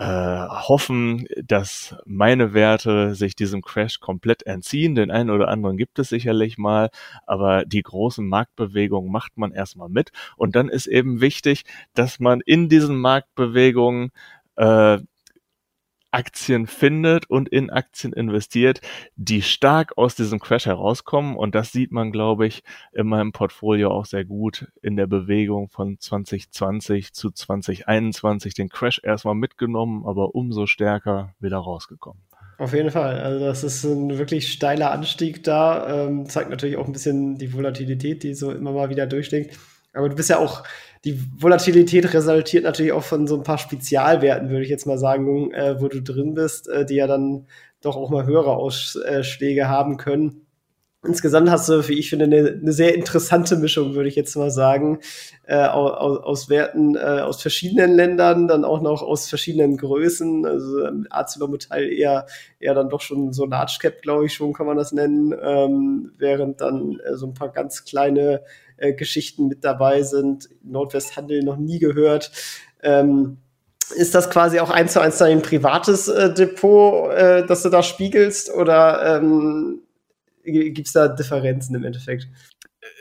äh, 0.03 0.47
hoffen, 0.49 1.25
dass 1.45 1.95
meine 2.05 2.53
Werte 2.53 3.15
sich 3.15 3.35
diesem 3.35 3.61
Crash 3.61 4.01
komplett 4.01 4.45
entziehen. 4.45 4.95
Den 4.95 5.11
einen 5.11 5.29
oder 5.29 5.47
anderen 5.47 5.77
gibt 5.77 5.97
es 5.97 6.09
sicherlich 6.09 6.57
mal, 6.57 6.89
aber 7.25 7.63
die 7.63 7.81
großen 7.81 8.27
Marktbewegungen 8.27 9.09
macht 9.09 9.37
man 9.37 9.53
erstmal 9.53 9.87
mit. 9.87 10.11
Und 10.35 10.57
dann 10.57 10.67
ist 10.67 10.87
eben 10.87 11.21
wichtig, 11.21 11.63
dass 11.93 12.19
man 12.19 12.41
in 12.41 12.67
diesen 12.67 12.97
Marktbewegungen 12.97 14.11
äh, 14.57 14.99
Aktien 16.13 16.67
findet 16.67 17.29
und 17.29 17.49
in 17.49 17.69
Aktien 17.69 18.13
investiert, 18.13 18.81
die 19.15 19.41
stark 19.41 19.97
aus 19.97 20.15
diesem 20.15 20.39
Crash 20.39 20.65
herauskommen. 20.65 21.35
Und 21.35 21.55
das 21.55 21.71
sieht 21.71 21.91
man, 21.91 22.11
glaube 22.11 22.45
ich, 22.47 22.63
in 22.91 23.07
meinem 23.07 23.31
Portfolio 23.31 23.91
auch 23.91 24.05
sehr 24.05 24.25
gut 24.25 24.67
in 24.81 24.95
der 24.95 25.07
Bewegung 25.07 25.69
von 25.69 25.99
2020 25.99 27.13
zu 27.13 27.31
2021. 27.31 28.53
Den 28.53 28.69
Crash 28.69 29.01
erstmal 29.03 29.35
mitgenommen, 29.35 30.05
aber 30.05 30.35
umso 30.35 30.65
stärker 30.67 31.33
wieder 31.39 31.57
rausgekommen. 31.57 32.21
Auf 32.59 32.73
jeden 32.73 32.91
Fall. 32.91 33.19
Also 33.19 33.45
das 33.45 33.63
ist 33.63 33.83
ein 33.83 34.17
wirklich 34.17 34.51
steiler 34.51 34.91
Anstieg 34.91 35.43
da. 35.43 36.07
Ähm, 36.07 36.29
zeigt 36.29 36.49
natürlich 36.49 36.77
auch 36.77 36.85
ein 36.85 36.93
bisschen 36.93 37.37
die 37.37 37.51
Volatilität, 37.51 38.23
die 38.23 38.35
so 38.35 38.51
immer 38.51 38.71
mal 38.71 38.89
wieder 38.89 39.07
durchschlägt. 39.07 39.57
Aber 39.93 40.09
du 40.09 40.15
bist 40.15 40.29
ja 40.29 40.39
auch 40.39 40.63
die 41.05 41.19
Volatilität 41.37 42.13
resultiert 42.13 42.63
natürlich 42.63 42.93
auch 42.93 43.03
von 43.03 43.27
so 43.27 43.35
ein 43.35 43.43
paar 43.43 43.57
Spezialwerten, 43.57 44.49
würde 44.49 44.63
ich 44.63 44.69
jetzt 44.69 44.85
mal 44.85 44.97
sagen, 44.97 45.51
äh, 45.51 45.81
wo 45.81 45.89
du 45.89 46.01
drin 46.01 46.33
bist, 46.33 46.69
äh, 46.69 46.85
die 46.85 46.95
ja 46.95 47.07
dann 47.07 47.47
doch 47.81 47.97
auch 47.97 48.09
mal 48.09 48.25
höhere 48.25 48.55
Ausschläge 48.55 49.67
haben 49.67 49.97
können. 49.97 50.43
Insgesamt 51.05 51.49
hast 51.49 51.67
du, 51.67 51.85
wie 51.89 51.99
ich 51.99 52.09
finde, 52.09 52.25
eine, 52.25 52.59
eine 52.61 52.71
sehr 52.71 52.95
interessante 52.95 53.57
Mischung, 53.57 53.93
würde 53.93 54.07
ich 54.07 54.15
jetzt 54.15 54.37
mal 54.37 54.51
sagen, 54.51 54.99
äh, 55.45 55.57
aus, 55.57 56.23
aus 56.23 56.49
Werten 56.49 56.95
äh, 56.95 57.19
aus 57.19 57.41
verschiedenen 57.41 57.93
Ländern, 57.93 58.47
dann 58.47 58.63
auch 58.63 58.81
noch 58.81 59.01
aus 59.01 59.27
verschiedenen 59.27 59.75
Größen. 59.75 60.45
Also 60.45 60.85
ähm, 60.85 61.05
ArcelorMittal 61.09 61.83
eher, 61.83 62.25
eher 62.57 62.73
dann 62.73 62.89
doch 62.89 63.01
schon 63.01 63.33
so 63.33 63.45
Large 63.45 63.79
Cap, 63.81 64.01
glaube 64.01 64.27
ich 64.27 64.33
schon, 64.33 64.53
kann 64.53 64.65
man 64.65 64.77
das 64.77 64.93
nennen, 64.93 65.35
ähm, 65.43 66.13
während 66.17 66.61
dann 66.61 67.01
äh, 67.05 67.17
so 67.17 67.27
ein 67.27 67.33
paar 67.33 67.49
ganz 67.49 67.83
kleine 67.83 68.43
äh, 68.83 68.93
Geschichten 68.93 69.47
mit 69.47 69.63
dabei 69.63 70.03
sind. 70.03 70.49
Nordwesthandel 70.61 71.41
noch 71.43 71.57
nie 71.57 71.79
gehört. 71.79 72.31
Ähm, 72.81 73.37
ist 73.95 74.13
das 74.13 74.29
quasi 74.29 74.59
auch 74.59 74.69
eins 74.69 74.93
zu 74.93 74.99
eins 74.99 75.17
dein 75.17 75.41
privates 75.41 76.07
äh, 76.07 76.33
Depot, 76.33 77.11
äh, 77.11 77.45
das 77.45 77.63
du 77.63 77.69
da 77.69 77.81
spiegelst? 77.81 78.53
Oder 78.53 79.17
ähm, 79.17 79.83
gibt 80.43 80.87
es 80.87 80.93
da 80.93 81.07
Differenzen 81.07 81.75
im 81.75 81.83
Endeffekt? 81.83 82.27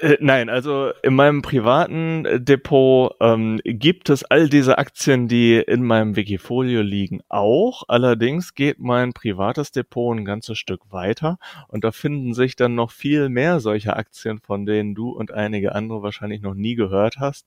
Äh, 0.03 0.17
nein, 0.19 0.49
also 0.49 0.91
in 1.05 1.15
meinem 1.15 1.43
privaten 1.43 2.25
äh, 2.25 2.41
Depot 2.41 3.15
ähm, 3.21 3.61
gibt 3.65 4.11
es 4.11 4.25
all 4.25 4.49
diese 4.49 4.77
Aktien, 4.79 5.29
die 5.29 5.59
in 5.59 5.85
meinem 5.85 6.17
Wikifolio 6.17 6.83
liegen, 6.83 7.21
auch. 7.29 7.85
Allerdings 7.87 8.55
geht 8.55 8.81
mein 8.81 9.13
privates 9.13 9.71
Depot 9.71 10.17
ein 10.17 10.25
ganzes 10.25 10.59
Stück 10.59 10.91
weiter 10.91 11.39
und 11.69 11.85
da 11.85 11.93
finden 11.93 12.35
sich 12.35 12.57
dann 12.57 12.75
noch 12.75 12.91
viel 12.91 13.29
mehr 13.29 13.61
solcher 13.61 13.97
Aktien, 13.97 14.41
von 14.41 14.67
denen 14.67 14.97
du 14.97 15.11
und 15.11 15.31
einige 15.31 15.73
andere 15.73 16.03
wahrscheinlich 16.03 16.43
noch 16.43 16.55
nie 16.55 16.75
gehört 16.75 17.19
hast, 17.21 17.47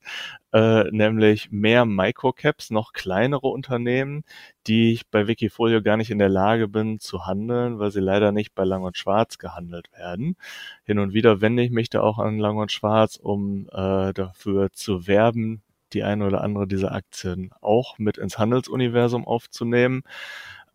äh, 0.54 0.84
nämlich 0.90 1.50
mehr 1.50 1.84
Microcaps, 1.84 2.70
noch 2.70 2.94
kleinere 2.94 3.48
Unternehmen, 3.48 4.24
die 4.66 4.92
ich 4.92 5.08
bei 5.08 5.28
Wikifolio 5.28 5.82
gar 5.82 5.96
nicht 5.96 6.10
in 6.10 6.18
der 6.18 6.28
Lage 6.28 6.68
bin 6.68 6.98
zu 6.98 7.26
handeln, 7.26 7.78
weil 7.78 7.90
sie 7.90 8.00
leider 8.00 8.32
nicht 8.32 8.54
bei 8.54 8.64
Lang 8.64 8.82
und 8.82 8.96
Schwarz 8.96 9.38
gehandelt 9.38 9.90
werden. 9.92 10.36
Hin 10.84 10.98
und 10.98 11.12
wieder 11.12 11.40
wende 11.40 11.62
ich 11.62 11.70
mich 11.70 11.90
da 11.90 12.00
auch 12.00 12.18
an 12.18 12.38
Lang 12.38 12.56
und 12.56 12.72
Schwarz, 12.72 13.16
um 13.16 13.68
äh, 13.72 14.12
dafür 14.12 14.72
zu 14.72 15.06
werben, 15.06 15.62
die 15.92 16.02
eine 16.02 16.26
oder 16.26 16.42
andere 16.42 16.66
dieser 16.66 16.92
Aktien 16.92 17.50
auch 17.60 17.98
mit 17.98 18.18
ins 18.18 18.38
Handelsuniversum 18.38 19.26
aufzunehmen. 19.26 20.02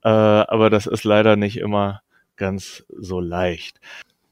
Äh, 0.04 0.10
aber 0.10 0.70
das 0.70 0.88
ist 0.88 1.04
leider 1.04 1.36
nicht 1.36 1.58
immer 1.58 2.02
ganz 2.38 2.86
so 2.90 3.20
leicht. 3.20 3.80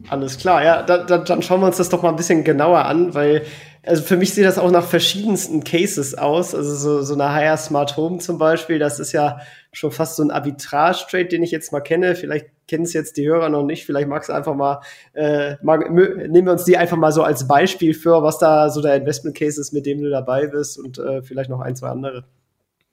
Alles 0.08 0.38
klar, 0.38 0.64
ja, 0.64 0.82
da, 0.82 1.04
da, 1.04 1.18
dann 1.18 1.42
schauen 1.42 1.60
wir 1.60 1.68
uns 1.68 1.78
das 1.78 1.90
doch 1.90 2.02
mal 2.02 2.10
ein 2.10 2.16
bisschen 2.16 2.46
genauer 2.46 2.86
an, 2.86 3.14
weil 3.14 3.44
also 3.86 4.04
für 4.04 4.18
mich 4.18 4.34
sieht 4.34 4.46
das 4.46 4.58
auch 4.58 4.72
nach 4.72 4.86
verschiedensten 4.86 5.64
Cases 5.64 6.16
aus. 6.16 6.54
Also 6.54 6.76
so, 6.76 7.02
so 7.02 7.14
eine 7.14 7.34
Higher 7.34 7.58
Smart 7.58 7.98
Home 7.98 8.20
zum 8.20 8.38
Beispiel, 8.38 8.78
das 8.78 9.00
ist 9.00 9.14
ja 9.14 9.40
schon 9.72 9.92
fast 9.92 10.18
so 10.18 10.24
ein 10.24 10.32
Arbitrage-Trade, 10.32 11.26
den 11.26 11.44
ich 11.44 11.52
jetzt 11.52 11.72
mal 11.72 11.80
kenne. 11.80 12.16
Vielleicht 12.16 12.48
kennen 12.68 12.84
es 12.84 12.94
jetzt 12.94 13.18
die 13.18 13.28
Hörer 13.28 13.50
noch 13.50 13.64
nicht. 13.64 13.86
Vielleicht 13.86 14.08
magst 14.08 14.30
du 14.30 14.34
einfach 14.34 14.56
mal, 14.56 14.82
äh, 15.14 15.56
mag, 15.64 15.90
nehmen 15.92 16.46
wir 16.46 16.52
uns 16.52 16.66
die 16.66 16.78
einfach 16.78 16.98
mal 16.98 17.12
so 17.12 17.24
als 17.24 17.48
Beispiel 17.48 17.94
für, 17.94 18.22
was 18.22 18.38
da 18.38 18.70
so 18.70 18.82
der 18.82 18.96
Investment 18.96 19.38
Case 19.38 19.60
ist, 19.60 19.74
mit 19.74 19.86
dem 19.86 20.02
du 20.02 20.10
dabei 20.10 20.48
bist 20.48 20.78
und 20.78 21.00
äh, 21.00 21.22
vielleicht 21.22 21.50
noch 21.50 21.62
ein, 21.62 21.76
zwei 21.76 21.90
andere. 21.90 22.26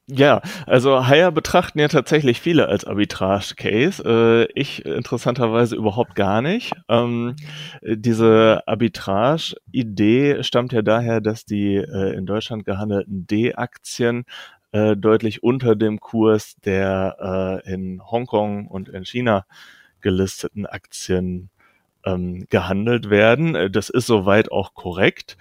Ja, 0.08 0.40
also 0.66 1.08
Haier 1.08 1.32
betrachten 1.32 1.80
ja 1.80 1.88
tatsächlich 1.88 2.40
viele 2.40 2.68
als 2.68 2.84
Arbitrage-Case. 2.84 4.04
Äh, 4.04 4.52
ich 4.54 4.84
interessanterweise 4.84 5.75
überhaupt 5.75 6.14
gar 6.14 6.42
nicht. 6.42 6.72
Ähm, 6.88 7.34
diese 7.82 8.62
Arbitrage-Idee 8.66 10.44
stammt 10.44 10.72
ja 10.72 10.82
daher, 10.82 11.20
dass 11.20 11.44
die 11.44 11.75
äh, 11.75 12.14
in 12.14 12.25
Deutschland 12.25 12.64
gehandelten 12.64 13.26
D-Aktien 13.26 14.26
äh, 14.70 14.96
deutlich 14.96 15.42
unter 15.42 15.75
dem 15.75 15.98
Kurs 15.98 16.54
der 16.64 17.62
äh, 17.66 17.72
in 17.72 18.00
Hongkong 18.08 18.68
und 18.68 18.88
in 18.88 19.04
China 19.04 19.44
gelisteten 20.02 20.66
Aktien 20.66 21.50
ähm, 22.04 22.46
gehandelt 22.48 23.10
werden. 23.10 23.56
Äh, 23.56 23.70
das 23.70 23.90
ist 23.90 24.06
soweit 24.06 24.52
auch 24.52 24.75
korrekt. 24.75 25.36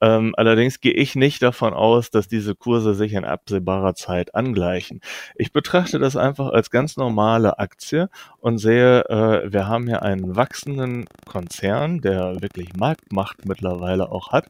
Ähm, 0.00 0.34
allerdings 0.36 0.80
gehe 0.80 0.92
ich 0.92 1.14
nicht 1.14 1.42
davon 1.42 1.74
aus, 1.74 2.10
dass 2.10 2.28
diese 2.28 2.54
Kurse 2.54 2.94
sich 2.94 3.12
in 3.12 3.24
absehbarer 3.24 3.94
Zeit 3.94 4.34
angleichen. 4.34 5.00
Ich 5.36 5.52
betrachte 5.52 5.98
das 5.98 6.16
einfach 6.16 6.48
als 6.48 6.70
ganz 6.70 6.96
normale 6.96 7.58
Aktie 7.58 8.08
und 8.38 8.58
sehe, 8.58 9.04
äh, 9.08 9.52
wir 9.52 9.68
haben 9.68 9.86
hier 9.86 10.02
einen 10.02 10.36
wachsenden 10.36 11.06
Konzern, 11.26 12.00
der 12.00 12.40
wirklich 12.40 12.74
Marktmacht 12.74 13.44
mittlerweile 13.44 14.10
auch 14.10 14.32
hat 14.32 14.46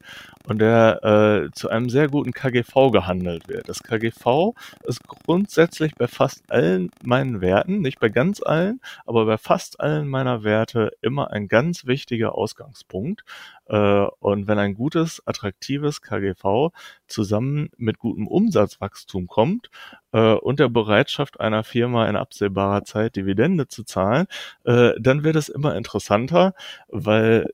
und 0.46 0.60
der 0.60 1.04
äh, 1.04 1.50
zu 1.52 1.68
einem 1.68 1.90
sehr 1.90 2.08
guten 2.08 2.32
KGV 2.32 2.90
gehandelt 2.92 3.48
wird. 3.48 3.68
Das 3.68 3.82
KGV 3.82 4.54
ist 4.84 5.06
grundsätzlich 5.06 5.94
bei 5.94 6.06
fast 6.06 6.50
allen 6.50 6.90
meinen 7.02 7.40
Werten, 7.40 7.80
nicht 7.80 8.00
bei 8.00 8.08
ganz 8.08 8.42
allen, 8.42 8.80
aber 9.06 9.26
bei 9.26 9.38
fast 9.38 9.80
allen 9.80 10.08
meiner 10.08 10.44
Werte 10.44 10.92
immer 11.02 11.30
ein 11.30 11.48
ganz 11.48 11.86
wichtiger 11.86 12.34
Ausgangspunkt. 12.34 13.24
Äh, 13.70 14.06
und 14.18 14.48
wenn 14.48 14.58
ein 14.58 14.74
gutes, 14.74 15.22
attraktives 15.26 16.02
KGV 16.02 16.70
zusammen 17.06 17.70
mit 17.76 17.98
gutem 17.98 18.26
Umsatzwachstum 18.26 19.28
kommt 19.28 19.70
äh, 20.12 20.34
und 20.34 20.58
der 20.58 20.68
Bereitschaft 20.68 21.38
einer 21.40 21.62
Firma 21.62 22.08
in 22.08 22.16
absehbarer 22.16 22.84
Zeit 22.84 23.16
Dividende 23.16 23.68
zu 23.68 23.84
zahlen, 23.84 24.26
äh, 24.64 24.92
dann 24.98 25.22
wird 25.22 25.36
es 25.36 25.48
immer 25.48 25.76
interessanter, 25.76 26.54
weil 26.88 27.50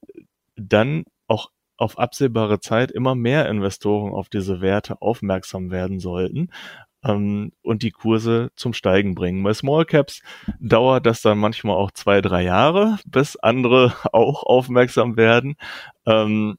dann 0.57 1.05
auch 1.27 1.51
auf 1.77 1.99
absehbare 1.99 2.61
Zeit 2.61 2.91
immer 2.91 3.15
mehr 3.15 3.49
Investoren 3.51 4.15
auf 4.15 4.31
diese 4.31 4.63
Werte 4.63 5.03
aufmerksam 5.03 5.71
werden 5.71 6.01
sollten 6.01 6.49
ähm, 7.05 7.53
und 7.63 7.83
die 7.83 7.91
Kurse 7.91 8.51
zum 8.57 8.73
Steigen 8.73 9.15
bringen. 9.15 9.43
Bei 9.43 9.55
Small 9.55 9.85
Caps 9.85 10.23
dauert 10.61 11.07
das 11.07 11.23
dann 11.23 11.39
manchmal 11.39 11.77
auch 11.77 11.91
zwei, 11.91 12.21
drei 12.21 12.43
Jahre, 12.43 12.99
bis 13.07 13.37
andere 13.37 13.95
auch 14.13 14.43
aufmerksam 14.45 15.17
werden. 15.17 15.57
Ähm, 16.07 16.57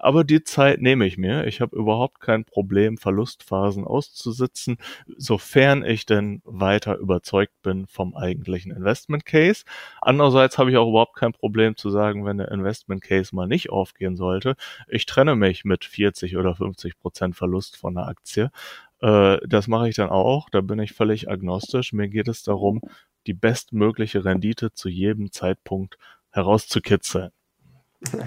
aber 0.00 0.22
die 0.22 0.44
Zeit 0.44 0.80
nehme 0.80 1.06
ich 1.06 1.18
mir. 1.18 1.46
Ich 1.48 1.60
habe 1.60 1.76
überhaupt 1.76 2.20
kein 2.20 2.44
Problem, 2.44 2.98
Verlustphasen 2.98 3.84
auszusitzen, 3.84 4.78
sofern 5.16 5.84
ich 5.84 6.06
denn 6.06 6.40
weiter 6.44 6.96
überzeugt 6.98 7.52
bin 7.62 7.88
vom 7.88 8.14
eigentlichen 8.14 8.70
Investment 8.70 9.26
Case. 9.26 9.64
Andererseits 10.00 10.56
habe 10.56 10.70
ich 10.70 10.76
auch 10.76 10.88
überhaupt 10.88 11.16
kein 11.16 11.32
Problem 11.32 11.76
zu 11.76 11.90
sagen, 11.90 12.24
wenn 12.24 12.38
der 12.38 12.52
Investment 12.52 13.02
Case 13.02 13.34
mal 13.34 13.48
nicht 13.48 13.70
aufgehen 13.70 14.16
sollte, 14.16 14.54
ich 14.86 15.04
trenne 15.04 15.34
mich 15.34 15.64
mit 15.64 15.84
40 15.84 16.36
oder 16.36 16.54
50 16.54 16.98
Prozent 17.00 17.34
Verlust 17.34 17.76
von 17.76 17.94
der 17.94 18.06
Aktie. 18.06 18.52
Äh, 19.00 19.38
das 19.46 19.68
mache 19.68 19.88
ich 19.88 19.96
dann 19.96 20.10
auch. 20.10 20.48
Da 20.50 20.60
bin 20.60 20.78
ich 20.78 20.92
völlig 20.92 21.30
agnostisch. 21.30 21.92
Mir 21.92 22.08
geht 22.08 22.28
es 22.28 22.42
darum, 22.42 22.80
die 23.26 23.34
bestmögliche 23.34 24.24
Rendite 24.24 24.72
zu 24.72 24.88
jedem 24.88 25.32
Zeitpunkt 25.32 25.98
herauszukitzeln. 26.30 27.30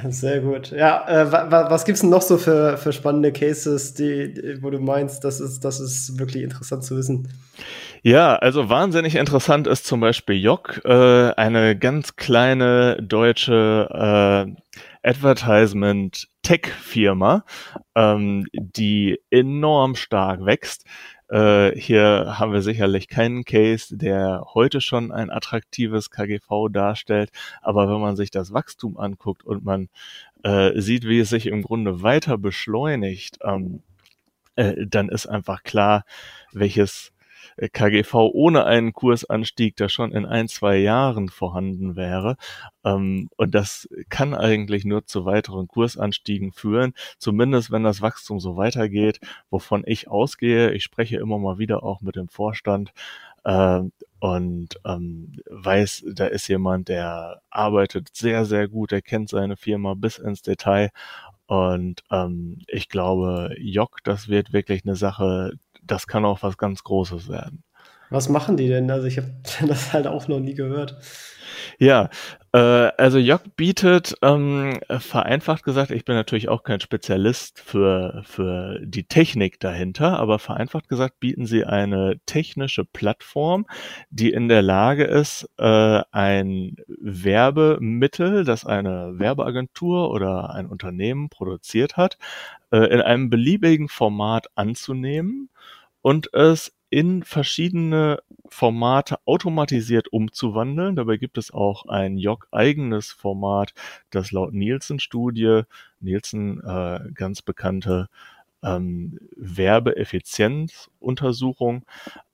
Sehr 0.10 0.42
gut. 0.42 0.72
Ja, 0.72 1.08
äh, 1.08 1.32
wa 1.32 1.70
was 1.70 1.86
gibt's 1.86 2.02
denn 2.02 2.10
noch 2.10 2.22
so 2.22 2.38
für, 2.38 2.78
für 2.78 2.92
spannende 2.92 3.32
Cases, 3.32 3.94
die, 3.94 4.58
wo 4.62 4.70
du 4.70 4.80
meinst, 4.80 5.24
das 5.24 5.40
ist, 5.40 5.62
das 5.62 5.80
ist 5.80 6.20
wirklich 6.20 6.44
interessant 6.44 6.84
zu 6.84 6.98
wissen? 6.98 7.30
Ja, 8.04 8.36
also 8.36 8.68
wahnsinnig 8.68 9.16
interessant 9.16 9.68
ist 9.68 9.86
zum 9.86 10.02
Beispiel 10.02 10.36
Jock, 10.36 10.82
äh, 10.84 11.32
eine 11.34 11.78
ganz 11.78 12.16
kleine 12.18 12.98
deutsche 13.02 13.88
äh, 14.48 14.62
Advertisement-Tech-Firma, 15.04 17.46
ähm, 17.96 18.46
die 18.54 19.20
enorm 19.30 19.96
stark 19.96 20.46
wächst. 20.46 20.86
Äh, 21.30 21.72
hier 21.80 22.40
haben 22.40 22.52
wir 22.52 22.62
sicherlich 22.62 23.08
keinen 23.08 23.46
Case, 23.46 23.96
der 23.96 24.44
heute 24.54 24.82
schon 24.82 25.12
ein 25.12 25.30
attraktives 25.30 26.10
KGV 26.12 26.70
darstellt. 26.70 27.32
Aber 27.62 27.90
wenn 27.90 28.02
man 28.02 28.16
sich 28.16 28.32
das 28.32 28.54
Wachstum 28.54 28.98
anguckt 28.98 29.46
und 29.46 29.64
man 29.64 29.90
äh, 30.44 30.80
sieht, 30.80 31.08
wie 31.08 31.20
es 31.20 31.30
sich 31.30 31.48
im 31.48 31.62
Grunde 31.62 32.04
weiter 32.04 32.38
beschleunigt, 32.38 33.40
ähm, 33.44 33.82
äh, 34.56 34.86
dann 34.86 35.10
ist 35.10 35.28
einfach 35.28 35.64
klar, 35.64 36.04
welches 36.52 37.12
KGV 37.72 38.14
ohne 38.34 38.66
einen 38.66 38.94
Kursanstieg, 38.94 39.76
der 39.76 39.90
schon 39.90 40.12
in 40.12 40.26
ein, 40.26 40.48
zwei 40.48 40.78
Jahren 40.78 41.30
vorhanden 41.30 41.96
wäre. 41.96 42.38
Ähm, 42.84 43.30
und 43.38 43.56
das 43.56 43.90
kann 44.10 44.34
eigentlich 44.34 44.86
nur 44.86 45.06
zu 45.06 45.26
weiteren 45.26 45.68
Kursanstiegen 45.68 46.52
führen, 46.52 46.94
zumindest 47.18 47.72
wenn 47.72 47.84
das 47.84 48.02
Wachstum 48.02 48.40
so 48.40 48.58
weitergeht, 48.58 49.20
wovon 49.50 49.84
ich 49.86 50.08
ausgehe. 50.10 50.72
Ich 50.72 50.84
spreche 50.84 51.18
immer 51.18 51.38
mal 51.40 51.58
wieder 51.58 51.84
auch 51.84 52.02
mit 52.02 52.16
dem 52.16 52.30
Vorstand. 52.30 52.92
Äh, 53.44 53.82
und 54.20 54.80
ähm, 54.86 55.42
weiß, 55.50 56.06
da 56.14 56.28
ist 56.28 56.48
jemand, 56.48 56.90
der 56.90 57.42
arbeitet 57.50 58.10
sehr, 58.14 58.46
sehr 58.46 58.68
gut, 58.68 58.92
er 58.92 59.02
kennt 59.02 59.30
seine 59.30 59.58
Firma 59.58 59.96
bis 59.96 60.20
ins 60.20 60.44
Detail 60.44 60.92
und 61.52 62.04
ähm, 62.12 62.60
ich 62.68 62.88
glaube, 62.88 63.54
Jock, 63.60 63.98
das 64.06 64.30
wird 64.30 64.54
wirklich 64.54 64.86
eine 64.86 64.96
Sache, 64.96 65.52
das 65.82 66.08
kann 66.08 66.26
auch 66.26 66.44
was 66.44 66.58
ganz 66.58 66.84
Großes 66.84 67.28
werden. 67.30 67.64
Was 68.12 68.30
machen 68.30 68.58
die 68.58 68.68
denn? 68.68 68.92
Also 68.92 69.08
ich 69.08 69.18
habe 69.18 69.30
das 69.68 69.94
halt 69.94 70.06
auch 70.06 70.28
noch 70.28 70.40
nie 70.40 70.54
gehört. 70.54 70.98
Ja, 71.80 72.10
äh, 72.54 72.58
also 72.58 73.18
Jock 73.18 73.56
bietet, 73.56 74.16
ähm, 74.22 74.80
vereinfacht 74.90 75.64
gesagt, 75.64 75.92
ich 75.92 76.06
bin 76.06 76.16
natürlich 76.16 76.50
auch 76.50 76.64
kein 76.64 76.80
Spezialist 76.80 77.60
für, 77.60 78.22
für 78.26 78.80
die 78.84 79.06
Technik 79.06 79.60
dahinter, 79.60 80.20
aber 80.20 80.40
vereinfacht 80.40 80.88
gesagt 80.90 81.20
bieten 81.20 81.46
sie 81.46 81.66
eine 81.66 82.20
technische 82.26 82.86
Plattform, 82.86 83.66
die 84.10 84.32
in 84.32 84.48
der 84.48 84.62
Lage 84.62 85.06
ist, 85.06 85.50
äh, 85.58 86.02
ein 86.12 86.76
Werbemittel, 86.88 88.44
das 88.44 88.66
eine 88.66 89.18
Werbeagentur 89.18 90.12
oder 90.12 90.52
ein 90.54 90.68
Unternehmen 90.68 91.30
produziert 91.30 91.98
hat, 91.98 92.18
äh, 92.72 92.78
in 92.78 93.02
einem 93.02 93.30
beliebigen 93.30 93.88
Format 93.88 94.48
anzunehmen 94.56 95.50
und 96.02 96.34
es 96.34 96.74
in 96.92 97.24
verschiedene 97.24 98.22
Formate 98.50 99.18
automatisiert 99.26 100.12
umzuwandeln. 100.12 100.96
Dabei 100.98 101.18
gibt 101.18 101.40
es 101.40 101.52
auch 101.52 101.88
ein 101.88 102.18
JOG-eigenes 102.18 103.12
Format, 103.12 103.74
das 104.12 104.32
laut 104.32 104.54
Nielsen-Studie, 104.54 105.64
Nielsen, 106.02 106.62
äh, 106.64 107.00
ganz 107.14 107.42
bekannte 107.42 108.10
ähm, 108.62 109.18
Werbeeffizienzuntersuchung, 109.38 111.86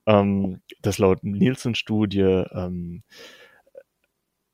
ähm, 0.08 0.60
das 0.82 0.98
laut 0.98 1.24
Nielsen-Studie 1.24 2.44
ähm, 2.52 3.04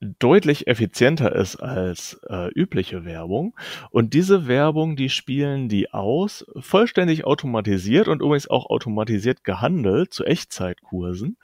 deutlich 0.03 0.67
effizienter 0.67 1.35
ist 1.35 1.57
als 1.57 2.19
äh, 2.29 2.49
übliche 2.53 3.05
Werbung. 3.05 3.55
Und 3.89 4.13
diese 4.13 4.47
Werbung, 4.47 4.95
die 4.95 5.09
spielen 5.09 5.69
die 5.69 5.91
aus, 5.91 6.45
vollständig 6.59 7.25
automatisiert 7.25 8.07
und 8.07 8.21
übrigens 8.21 8.49
auch 8.49 8.69
automatisiert 8.69 9.43
gehandelt 9.43 10.13
zu 10.13 10.25
Echtzeitkursen, 10.25 11.37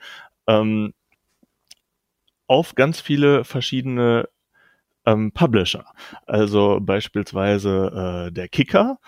ähm, 0.46 0.92
auf 2.46 2.74
ganz 2.74 3.00
viele 3.00 3.44
verschiedene 3.44 4.28
ähm, 5.06 5.32
Publisher. 5.32 5.84
Also 6.26 6.78
beispielsweise 6.80 8.28
äh, 8.28 8.32
der 8.32 8.48
Kicker. 8.48 8.98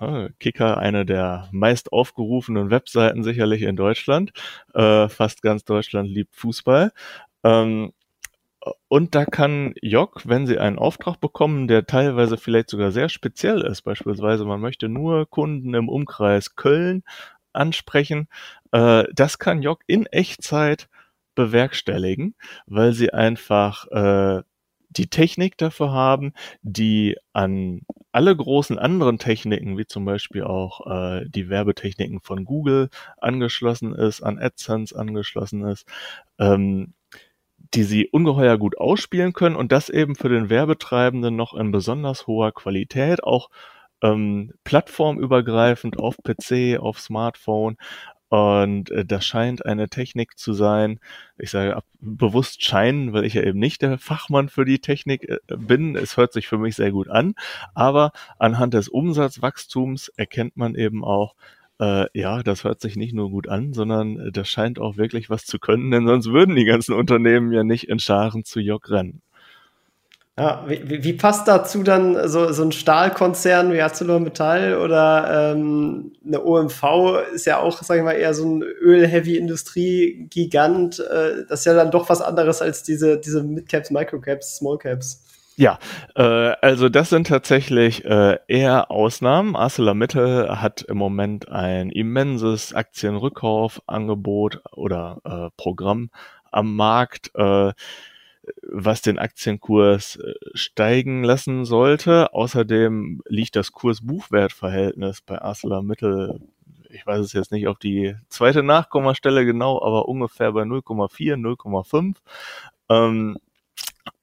Äh, 0.00 0.30
Kicker, 0.38 0.78
eine 0.78 1.04
der 1.04 1.48
meist 1.52 1.92
aufgerufenen 1.92 2.70
Webseiten 2.70 3.22
sicherlich 3.24 3.62
in 3.62 3.76
Deutschland. 3.76 4.32
Äh, 4.74 5.08
fast 5.08 5.42
ganz 5.42 5.64
Deutschland 5.64 6.08
liebt 6.08 6.36
Fußball. 6.36 6.92
Ähm, 7.44 7.92
und 8.88 9.14
da 9.14 9.24
kann 9.24 9.74
Jock, 9.82 10.22
wenn 10.26 10.46
sie 10.46 10.58
einen 10.58 10.78
Auftrag 10.78 11.20
bekommen, 11.20 11.68
der 11.68 11.86
teilweise 11.86 12.36
vielleicht 12.36 12.70
sogar 12.70 12.90
sehr 12.92 13.08
speziell 13.08 13.62
ist, 13.62 13.82
beispielsweise 13.82 14.44
man 14.44 14.60
möchte 14.60 14.88
nur 14.88 15.28
Kunden 15.28 15.74
im 15.74 15.88
Umkreis 15.88 16.56
Köln 16.56 17.02
ansprechen, 17.52 18.28
äh, 18.72 19.04
das 19.14 19.38
kann 19.38 19.62
Jock 19.62 19.80
in 19.86 20.06
Echtzeit 20.06 20.88
bewerkstelligen, 21.34 22.34
weil 22.66 22.92
sie 22.92 23.12
einfach 23.12 23.86
äh, 23.88 24.42
die 24.90 25.08
Technik 25.08 25.56
dafür 25.58 25.92
haben, 25.92 26.32
die 26.62 27.16
an 27.32 27.82
alle 28.12 28.34
großen 28.34 28.78
anderen 28.78 29.18
Techniken, 29.18 29.78
wie 29.78 29.86
zum 29.86 30.04
Beispiel 30.04 30.42
auch 30.44 30.86
äh, 30.86 31.24
die 31.28 31.48
Werbetechniken 31.48 32.20
von 32.22 32.44
Google 32.44 32.88
angeschlossen 33.18 33.94
ist, 33.94 34.22
an 34.22 34.38
AdSense 34.38 34.98
angeschlossen 34.98 35.64
ist, 35.64 35.86
ähm, 36.38 36.94
die 37.74 37.82
sie 37.82 38.08
ungeheuer 38.08 38.58
gut 38.58 38.78
ausspielen 38.78 39.32
können 39.32 39.56
und 39.56 39.72
das 39.72 39.88
eben 39.88 40.14
für 40.14 40.28
den 40.28 40.50
Werbetreibenden 40.50 41.36
noch 41.36 41.54
in 41.54 41.70
besonders 41.70 42.26
hoher 42.26 42.52
Qualität, 42.52 43.22
auch 43.22 43.50
ähm, 44.02 44.52
plattformübergreifend 44.64 45.98
auf 45.98 46.16
PC, 46.22 46.78
auf 46.78 47.00
Smartphone. 47.00 47.76
Und 48.30 48.90
äh, 48.90 49.06
das 49.06 49.24
scheint 49.24 49.64
eine 49.64 49.88
Technik 49.88 50.38
zu 50.38 50.52
sein. 50.52 51.00
Ich 51.38 51.50
sage 51.50 51.80
bewusst 52.00 52.62
scheinen, 52.62 53.12
weil 53.14 53.24
ich 53.24 53.34
ja 53.34 53.42
eben 53.42 53.58
nicht 53.58 53.80
der 53.80 53.98
Fachmann 53.98 54.50
für 54.50 54.66
die 54.66 54.80
Technik 54.80 55.28
äh, 55.28 55.38
bin. 55.48 55.96
Es 55.96 56.16
hört 56.16 56.32
sich 56.34 56.46
für 56.46 56.58
mich 56.58 56.76
sehr 56.76 56.92
gut 56.92 57.08
an. 57.08 57.34
Aber 57.74 58.12
anhand 58.38 58.74
des 58.74 58.88
Umsatzwachstums 58.88 60.08
erkennt 60.16 60.56
man 60.56 60.74
eben 60.74 61.04
auch, 61.04 61.34
äh, 61.80 62.06
ja, 62.12 62.42
das 62.42 62.64
hört 62.64 62.80
sich 62.80 62.96
nicht 62.96 63.14
nur 63.14 63.30
gut 63.30 63.48
an, 63.48 63.72
sondern 63.72 64.18
äh, 64.18 64.32
das 64.32 64.48
scheint 64.48 64.78
auch 64.78 64.96
wirklich 64.96 65.30
was 65.30 65.44
zu 65.44 65.58
können, 65.58 65.90
denn 65.90 66.06
sonst 66.06 66.32
würden 66.32 66.56
die 66.56 66.64
ganzen 66.64 66.94
Unternehmen 66.94 67.52
ja 67.52 67.64
nicht 67.64 67.88
in 67.88 67.98
Scharen 67.98 68.44
zu 68.44 68.60
Jock 68.60 68.90
rennen. 68.90 69.22
Ja, 70.38 70.64
wie, 70.68 71.02
wie, 71.02 71.14
passt 71.14 71.48
dazu 71.48 71.82
dann 71.82 72.28
so, 72.28 72.52
so 72.52 72.62
ein 72.62 72.70
Stahlkonzern 72.70 73.72
wie 73.72 73.80
ArcelorMittal 73.80 74.76
oder 74.76 75.52
ähm, 75.52 76.12
eine 76.24 76.44
OMV 76.44 76.84
ist 77.34 77.46
ja 77.46 77.58
auch, 77.58 77.82
sag 77.82 77.96
ich 77.96 78.04
mal, 78.04 78.12
eher 78.12 78.34
so 78.34 78.44
ein 78.44 78.62
Öl-Heavy-Industrie-Gigant. 78.62 81.00
Äh, 81.00 81.44
das 81.48 81.58
ist 81.60 81.64
ja 81.64 81.74
dann 81.74 81.90
doch 81.90 82.08
was 82.08 82.20
anderes 82.20 82.62
als 82.62 82.84
diese, 82.84 83.18
diese 83.18 83.42
Mid-Caps, 83.42 83.90
Micro-Caps, 83.90 84.58
Small-Caps. 84.58 85.24
Ja, 85.58 85.80
äh, 86.14 86.22
also 86.22 86.88
das 86.88 87.10
sind 87.10 87.26
tatsächlich 87.26 88.04
äh, 88.04 88.38
eher 88.46 88.92
Ausnahmen. 88.92 89.56
ArcelorMittal 89.56 90.62
hat 90.62 90.82
im 90.82 90.98
Moment 90.98 91.48
ein 91.48 91.90
immenses 91.90 92.72
Aktienrückkaufangebot 92.72 94.62
oder 94.70 95.18
äh, 95.24 95.50
Programm 95.60 96.10
am 96.52 96.76
Markt, 96.76 97.32
äh, 97.34 97.72
was 98.62 99.02
den 99.02 99.18
Aktienkurs 99.18 100.14
äh, 100.14 100.34
steigen 100.54 101.24
lassen 101.24 101.64
sollte. 101.64 102.32
Außerdem 102.34 103.22
liegt 103.26 103.56
das 103.56 103.72
Kurs-Buchwert-Verhältnis 103.72 105.22
bei 105.22 105.42
ArcelorMittal 105.42 106.38
ich 106.90 107.04
weiß 107.06 107.20
es 107.20 107.34
jetzt 107.34 107.52
nicht 107.52 107.66
auf 107.66 107.78
die 107.78 108.14
zweite 108.30 108.62
Nachkommastelle 108.62 109.44
genau, 109.44 109.82
aber 109.82 110.08
ungefähr 110.08 110.52
bei 110.52 110.62
0,4, 110.62 111.34
0,5. 111.34 112.16
Ähm, 112.88 113.36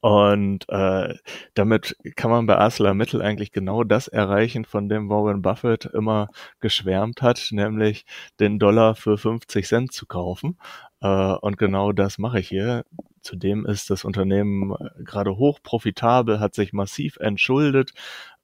und 0.02 0.68
äh, 0.70 1.16
damit 1.54 1.98
kann 2.16 2.32
man 2.32 2.46
bei 2.46 2.58
ArcelorMittal 2.58 3.22
eigentlich 3.22 3.52
genau 3.52 3.84
das 3.84 4.08
erreichen, 4.08 4.66
von 4.66 4.90
dem 4.90 5.10
Warren 5.10 5.42
Buffett 5.42 5.86
immer 5.86 6.30
geschwärmt 6.60 7.22
hat, 7.22 7.48
nämlich 7.52 8.06
den 8.40 8.60
Dollar 8.60 8.96
für 8.96 9.18
50 9.18 9.66
Cent 9.68 9.94
zu 9.94 10.06
kaufen. 10.06 10.58
Äh, 11.02 11.08
und 11.08 11.58
genau 11.58 11.92
das 11.92 12.18
mache 12.18 12.40
ich 12.40 12.50
hier. 12.50 12.86
Zudem 13.22 13.66
ist 13.66 13.90
das 13.90 14.06
Unternehmen 14.06 14.74
äh, 14.74 15.04
gerade 15.04 15.38
hoch 15.38 15.60
profitabel, 15.64 16.40
hat 16.40 16.54
sich 16.56 16.74
massiv 16.74 17.18
entschuldet 17.18 17.94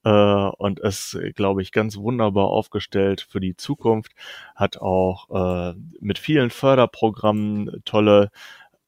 äh, 0.03 0.09
und 0.09 0.79
ist, 0.79 1.17
glaube 1.35 1.61
ich, 1.61 1.71
ganz 1.71 1.97
wunderbar 1.97 2.47
aufgestellt 2.47 3.21
für 3.29 3.39
die 3.39 3.55
Zukunft, 3.55 4.13
hat 4.55 4.77
auch 4.77 5.29
äh, 5.73 5.75
mit 5.99 6.17
vielen 6.19 6.49
Förderprogrammen 6.49 7.81
tolle 7.85 8.31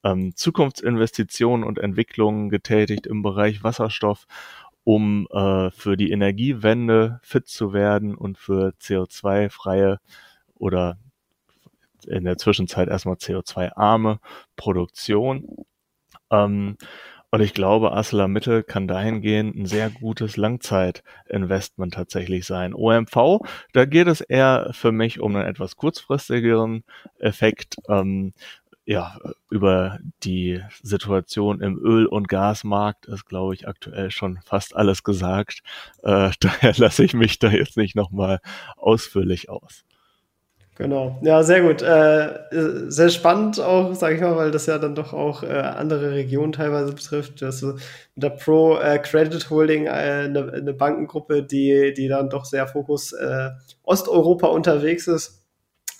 ähm, 0.03 0.35
Zukunftsinvestitionen 0.35 1.65
und 1.65 1.79
Entwicklungen 1.79 2.49
getätigt 2.49 3.07
im 3.07 3.21
Bereich 3.21 3.63
Wasserstoff, 3.63 4.25
um 4.83 5.27
äh, 5.31 5.71
für 5.71 5.97
die 5.97 6.11
Energiewende 6.11 7.19
fit 7.23 7.47
zu 7.47 7.73
werden 7.73 8.15
und 8.15 8.37
für 8.37 8.73
CO2-freie 8.81 9.99
oder 10.55 10.97
in 12.05 12.25
der 12.25 12.37
Zwischenzeit 12.37 12.89
erstmal 12.89 13.15
CO2-arme 13.15 14.19
Produktion. 14.55 15.65
Ähm, 16.31 16.77
und 17.31 17.41
ich 17.41 17.55
glaube, 17.55 17.93
ArcelorMittal 17.93 18.61
kann 18.61 18.87
dahingehend 18.87 19.55
ein 19.55 19.65
sehr 19.65 19.89
gutes 19.89 20.37
Langzeitinvestment 20.37 21.95
tatsächlich 21.95 22.45
sein. 22.45 22.75
OMV, 22.75 23.39
da 23.71 23.85
geht 23.85 24.07
es 24.07 24.21
eher 24.21 24.69
für 24.71 24.91
mich 24.91 25.19
um 25.19 25.35
einen 25.35 25.47
etwas 25.47 25.75
kurzfristigeren 25.75 26.83
Effekt. 27.17 27.77
Ähm, 27.89 28.33
ja, 28.85 29.17
über 29.49 29.99
die 30.23 30.61
Situation 30.81 31.61
im 31.61 31.77
Öl- 31.77 32.05
und 32.05 32.27
Gasmarkt 32.27 33.05
ist, 33.05 33.25
glaube 33.25 33.53
ich, 33.53 33.67
aktuell 33.67 34.11
schon 34.11 34.39
fast 34.45 34.75
alles 34.75 35.03
gesagt. 35.03 35.61
Äh, 36.03 36.31
daher 36.39 36.73
lasse 36.77 37.03
ich 37.03 37.13
mich 37.13 37.39
da 37.39 37.49
jetzt 37.49 37.77
nicht 37.77 37.95
nochmal 37.95 38.39
ausführlich 38.77 39.49
aus. 39.49 39.85
Genau, 40.75 41.19
ja, 41.21 41.43
sehr 41.43 41.61
gut. 41.61 41.83
Äh, 41.83 42.89
sehr 42.89 43.09
spannend 43.09 43.59
auch, 43.59 43.93
sage 43.93 44.15
ich 44.15 44.21
mal, 44.21 44.35
weil 44.35 44.49
das 44.49 44.65
ja 44.65 44.79
dann 44.79 44.95
doch 44.95 45.13
auch 45.13 45.43
äh, 45.43 45.47
andere 45.49 46.11
Regionen 46.13 46.51
teilweise 46.51 46.93
betrifft. 46.93 47.43
Das 47.43 47.61
mit 47.61 47.79
der 48.15 48.31
Pro 48.31 48.77
äh, 48.79 48.97
Credit 48.97 49.47
Holding, 49.51 49.87
eine, 49.87 50.39
äh, 50.39 50.57
eine 50.57 50.73
Bankengruppe, 50.73 51.43
die, 51.43 51.93
die 51.95 52.07
dann 52.07 52.31
doch 52.31 52.45
sehr 52.45 52.65
Fokus 52.65 53.13
äh, 53.13 53.51
Osteuropa 53.83 54.47
unterwegs 54.47 55.07
ist. 55.07 55.42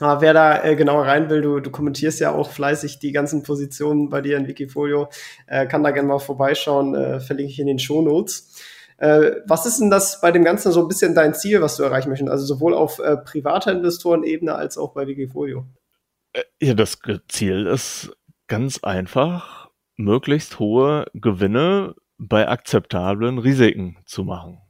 Aber 0.03 0.19
wer 0.19 0.33
da 0.33 0.61
äh, 0.65 0.75
genauer 0.75 1.05
rein 1.05 1.29
will, 1.29 1.41
du, 1.41 1.61
du 1.61 1.71
kommentierst 1.71 2.19
ja 2.19 2.33
auch 2.33 2.51
fleißig 2.51 2.99
die 2.99 3.13
ganzen 3.13 3.41
Positionen 3.41 4.09
bei 4.09 4.19
dir 4.19 4.35
in 4.35 4.47
Wikifolio, 4.47 5.07
äh, 5.47 5.65
kann 5.65 5.81
da 5.81 5.91
gerne 5.91 6.09
mal 6.09 6.19
vorbeischauen, 6.19 6.93
äh, 6.93 7.19
verlinke 7.21 7.53
ich 7.53 7.59
in 7.59 7.67
den 7.67 7.79
Show 7.79 8.01
Notes. 8.01 8.61
Äh, 8.97 9.37
was 9.47 9.65
ist 9.65 9.79
denn 9.79 9.89
das 9.89 10.19
bei 10.19 10.33
dem 10.33 10.43
Ganzen 10.43 10.73
so 10.73 10.81
ein 10.81 10.89
bisschen 10.89 11.15
dein 11.15 11.33
Ziel, 11.33 11.61
was 11.61 11.77
du 11.77 11.83
erreichen 11.83 12.09
möchtest? 12.09 12.29
Also 12.29 12.45
sowohl 12.45 12.73
auf 12.73 12.99
äh, 12.99 13.15
privater 13.15 13.71
Investorenebene 13.71 14.53
als 14.53 14.77
auch 14.77 14.93
bei 14.93 15.07
Wikifolio? 15.07 15.65
Äh, 16.33 16.43
ja, 16.61 16.73
das 16.73 16.99
Ziel 17.29 17.65
ist 17.65 18.11
ganz 18.49 18.83
einfach, 18.83 19.69
möglichst 19.95 20.59
hohe 20.59 21.05
Gewinne 21.13 21.95
bei 22.17 22.49
akzeptablen 22.49 23.39
Risiken 23.39 23.99
zu 24.05 24.25
machen. 24.25 24.62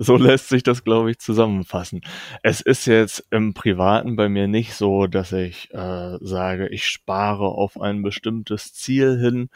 So 0.00 0.16
lässt 0.16 0.48
sich 0.48 0.62
das, 0.62 0.84
glaube 0.84 1.10
ich, 1.10 1.18
zusammenfassen. 1.18 2.02
Es 2.44 2.60
ist 2.60 2.86
jetzt 2.86 3.26
im 3.30 3.52
Privaten 3.52 4.14
bei 4.14 4.28
mir 4.28 4.46
nicht 4.46 4.74
so, 4.74 5.08
dass 5.08 5.32
ich 5.32 5.74
äh, 5.74 6.16
sage, 6.20 6.68
ich 6.68 6.86
spare 6.86 7.46
auf 7.48 7.80
ein 7.80 8.02
bestimmtes 8.02 8.72
Ziel 8.74 9.18
hin 9.18 9.50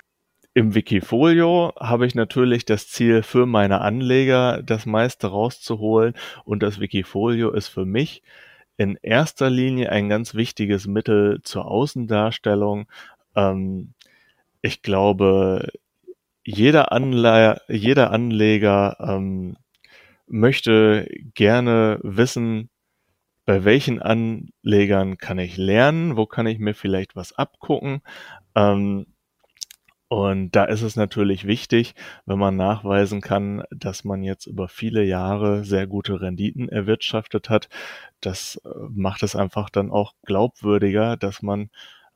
im 0.55 0.75
Wikifolio 0.75 1.73
habe 1.81 2.07
ich 2.07 2.15
natürlich 2.15 2.67
das 2.67 2.89
Ziel 2.89 3.23
für 3.23 3.47
meine 3.47 3.81
Anleger, 3.81 4.63
das 4.63 4.85
meiste 4.85 5.29
rauszuholen. 5.29 6.15
Und 6.45 6.63
das 6.63 6.79
Wikifolio 6.79 7.51
ist 7.53 7.69
für 7.69 7.87
mich 7.87 8.23
in 8.77 8.99
erster 9.01 9.49
Linie 9.49 9.91
ein 9.91 10.09
ganz 10.09 10.35
wichtiges 10.35 10.87
Mittel 10.87 11.41
zur 11.43 11.67
Außendarstellung. 11.67 12.87
Ähm, 13.35 13.95
ich 14.61 14.83
glaube, 14.83 15.71
jeder, 16.45 16.93
Anle 16.93 17.61
jeder 17.69 18.11
Anleger 18.11 18.97
ähm, 19.01 19.57
möchte 20.33 21.09
gerne 21.35 22.01
wissen, 22.03 22.71
bei 23.45 23.65
welchen 23.65 24.01
Anlegern 24.01 25.19
kann 25.19 25.39
ich 25.39 25.57
lernen, 25.57 26.17
wo 26.17 26.27
kann 26.27 26.47
ich 26.47 26.59
mir 26.59 26.75
vielleicht 26.75 27.17
was 27.17 27.33
abgucken. 27.33 28.03
Ähm, 28.55 29.07
und 30.09 30.51
da 30.55 30.65
ist 30.65 30.83
es 30.83 30.95
natürlich 30.95 31.47
wichtig, 31.47 31.95
wenn 32.27 32.39
man 32.39 32.55
nachweisen 32.55 33.23
kann, 33.23 33.63
dass 33.71 34.05
man 34.05 34.23
jetzt 34.23 34.47
über 34.47 34.69
viele 34.69 35.05
Jahre 35.05 35.65
sehr 35.65 35.87
gute 35.87 36.21
Renditen 36.21 36.69
erwirtschaftet 36.69 37.49
hat. 37.49 37.71
Das 38.21 38.61
äh, 38.65 38.69
macht 38.91 39.23
es 39.23 39.35
einfach 39.35 39.71
dann 39.71 39.91
auch 39.91 40.13
glaubwürdiger, 40.25 41.17
dass 41.17 41.41
man 41.41 41.71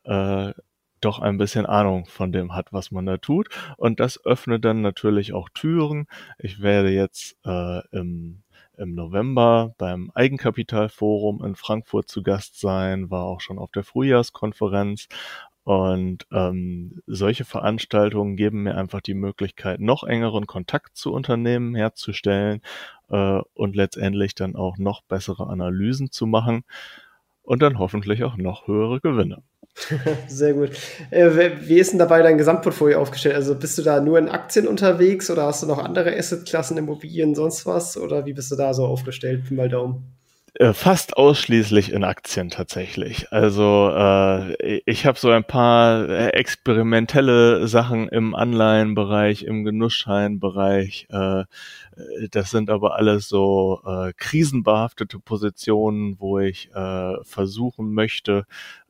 äh, 0.04 0.52
doch 1.00 1.18
ein 1.18 1.38
bisschen 1.38 1.66
Ahnung 1.66 2.06
von 2.06 2.32
dem 2.32 2.54
hat, 2.54 2.72
was 2.72 2.90
man 2.90 3.06
da 3.06 3.16
tut. 3.16 3.48
Und 3.76 4.00
das 4.00 4.24
öffnet 4.24 4.64
dann 4.64 4.80
natürlich 4.82 5.32
auch 5.32 5.48
Türen. 5.50 6.06
Ich 6.38 6.62
werde 6.62 6.90
jetzt 6.90 7.36
äh, 7.44 7.80
im 7.90 8.42
im 8.78 8.94
November 8.94 9.74
beim 9.78 10.10
Eigenkapitalforum 10.14 11.42
in 11.44 11.54
Frankfurt 11.54 12.08
zu 12.08 12.22
Gast 12.22 12.60
sein, 12.60 13.10
war 13.10 13.24
auch 13.24 13.40
schon 13.40 13.58
auf 13.58 13.72
der 13.72 13.84
Frühjahrskonferenz 13.84 15.08
und 15.64 16.26
ähm, 16.30 17.02
solche 17.06 17.44
Veranstaltungen 17.44 18.36
geben 18.36 18.62
mir 18.62 18.76
einfach 18.76 19.00
die 19.00 19.14
Möglichkeit, 19.14 19.80
noch 19.80 20.04
engeren 20.04 20.46
Kontakt 20.46 20.96
zu 20.96 21.12
Unternehmen 21.12 21.74
herzustellen 21.74 22.62
äh, 23.08 23.40
und 23.54 23.74
letztendlich 23.74 24.34
dann 24.34 24.54
auch 24.54 24.78
noch 24.78 25.02
bessere 25.02 25.48
Analysen 25.48 26.12
zu 26.12 26.26
machen 26.26 26.64
und 27.46 27.62
dann 27.62 27.78
hoffentlich 27.78 28.24
auch 28.24 28.36
noch 28.36 28.66
höhere 28.66 29.00
Gewinne. 29.00 29.42
Sehr 30.28 30.54
gut. 30.54 30.70
Äh, 31.10 31.50
wie 31.60 31.78
ist 31.78 31.92
denn 31.92 31.98
dabei 31.98 32.22
dein 32.22 32.38
Gesamtportfolio 32.38 32.98
aufgestellt? 32.98 33.36
Also 33.36 33.54
bist 33.54 33.78
du 33.78 33.82
da 33.82 34.00
nur 34.00 34.18
in 34.18 34.28
Aktien 34.28 34.66
unterwegs 34.66 35.30
oder 35.30 35.44
hast 35.46 35.62
du 35.62 35.66
noch 35.66 35.78
andere 35.78 36.16
Assetklassen, 36.16 36.76
Immobilien, 36.76 37.34
sonst 37.34 37.64
was? 37.66 37.96
Oder 37.96 38.26
wie 38.26 38.32
bist 38.32 38.50
du 38.50 38.56
da 38.56 38.74
so 38.74 38.84
aufgestellt? 38.84 39.44
Pi 39.46 39.54
mal 39.54 39.68
Daumen. 39.68 40.15
Äh, 40.58 40.72
fast 40.72 41.18
ausschließlich 41.18 41.92
in 41.92 42.02
Aktien 42.02 42.48
tatsächlich. 42.48 43.30
Also 43.30 43.90
äh, 43.94 44.80
ich 44.86 45.04
habe 45.04 45.18
so 45.18 45.28
ein 45.28 45.44
paar 45.44 46.08
äh, 46.08 46.28
experimentelle 46.28 47.68
Sachen 47.68 48.08
im 48.08 48.34
Anleihenbereich, 48.34 49.42
im 49.42 49.64
Genussscheinbereich. 49.64 51.08
Äh, 51.10 51.44
das 52.30 52.50
sind 52.50 52.70
aber 52.70 52.96
alles 52.96 53.28
so 53.28 53.82
äh, 53.84 54.14
krisenbehaftete 54.16 55.18
Positionen, 55.18 56.18
wo 56.20 56.38
ich 56.38 56.70
äh, 56.74 57.16
versuchen 57.22 57.92
möchte, 57.92 58.46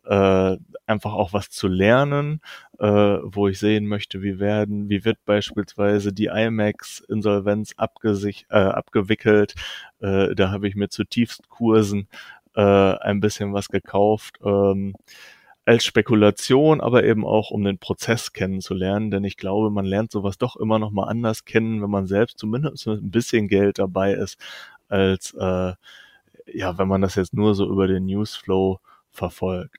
äh, 0.07 0.57
einfach 0.87 1.13
auch 1.13 1.33
was 1.33 1.51
zu 1.51 1.69
lernen, 1.69 2.41
äh, 2.79 2.87
wo 2.87 3.49
ich 3.49 3.59
sehen 3.59 3.87
möchte, 3.87 4.23
wie 4.23 4.39
werden, 4.39 4.89
wie 4.89 5.05
wird 5.05 5.25
beispielsweise 5.25 6.13
die 6.13 6.27
IMAX-Insolvenz 6.27 7.75
abgesicht, 7.77 8.47
äh, 8.51 8.57
abgewickelt. 8.57 9.55
Äh, 10.01 10.35
da 10.35 10.51
habe 10.51 10.69
ich 10.69 10.77
mir 10.77 10.89
zutiefst 10.89 11.49
Kursen 11.49 12.09
äh, 12.55 12.63
ein 12.63 13.21
bisschen 13.21 13.53
was 13.53 13.69
gekauft. 13.69 14.39
Ähm, 14.45 14.95
als 15.67 15.85
Spekulation, 15.85 16.81
aber 16.81 17.03
eben 17.05 17.27
auch 17.27 17.51
um 17.51 17.65
den 17.65 17.79
Prozess 17.79 18.33
kennenzulernen, 18.33 19.11
denn 19.11 19.25
ich 19.25 19.37
glaube, 19.37 19.69
man 19.71 19.85
lernt 19.85 20.13
sowas 20.13 20.39
doch 20.39 20.55
immer 20.57 20.79
noch 20.79 20.93
mal 20.93 21.09
anders 21.09 21.45
kennen, 21.45 21.83
wenn 21.83 21.91
man 21.91 22.07
selbst 22.07 22.39
zumindest 22.39 22.87
ein 22.87 23.11
bisschen 23.11 23.49
Geld 23.49 23.81
dabei 23.81 24.13
ist, 24.15 24.39
als 24.89 25.35
äh, 25.35 25.73
ja, 26.47 26.79
wenn 26.79 26.87
man 26.87 27.03
das 27.03 27.17
jetzt 27.17 27.35
nur 27.35 27.57
so 27.57 27.69
über 27.69 27.89
den 27.89 28.07
Newsflow 28.07 28.79
verfolgt. 29.17 29.79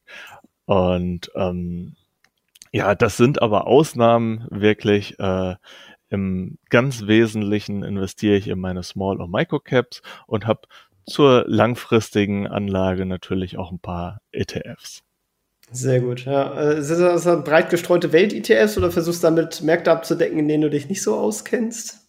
Und 0.65 1.31
ähm, 1.35 1.95
ja, 2.71 2.95
das 2.95 3.17
sind 3.17 3.41
aber 3.41 3.67
Ausnahmen 3.67 4.45
wirklich. 4.49 5.19
Äh, 5.19 5.55
Im 6.09 6.57
ganz 6.69 7.07
Wesentlichen 7.07 7.83
investiere 7.83 8.35
ich 8.35 8.47
in 8.47 8.59
meine 8.59 8.83
Small- 8.83 9.21
und 9.21 9.31
Microcaps 9.31 10.01
und 10.25 10.45
habe 10.45 10.61
zur 11.05 11.45
langfristigen 11.47 12.47
Anlage 12.47 13.05
natürlich 13.05 13.57
auch 13.57 13.71
ein 13.71 13.79
paar 13.79 14.19
ETFs. 14.31 15.03
Sehr 15.71 15.99
gut, 15.99 16.25
ja. 16.25 16.53
Äh, 16.59 16.81
sind 16.81 17.01
das 17.01 17.23
dann 17.23 17.43
breit 17.43 17.69
gestreute 17.69 18.13
Welt-ETFs 18.13 18.77
oder 18.77 18.91
versuchst 18.91 19.23
du 19.23 19.27
damit 19.27 19.61
Märkte 19.61 19.91
abzudecken, 19.91 20.39
in 20.39 20.47
denen 20.47 20.63
du 20.63 20.69
dich 20.69 20.87
nicht 20.87 21.01
so 21.01 21.15
auskennst? 21.15 22.07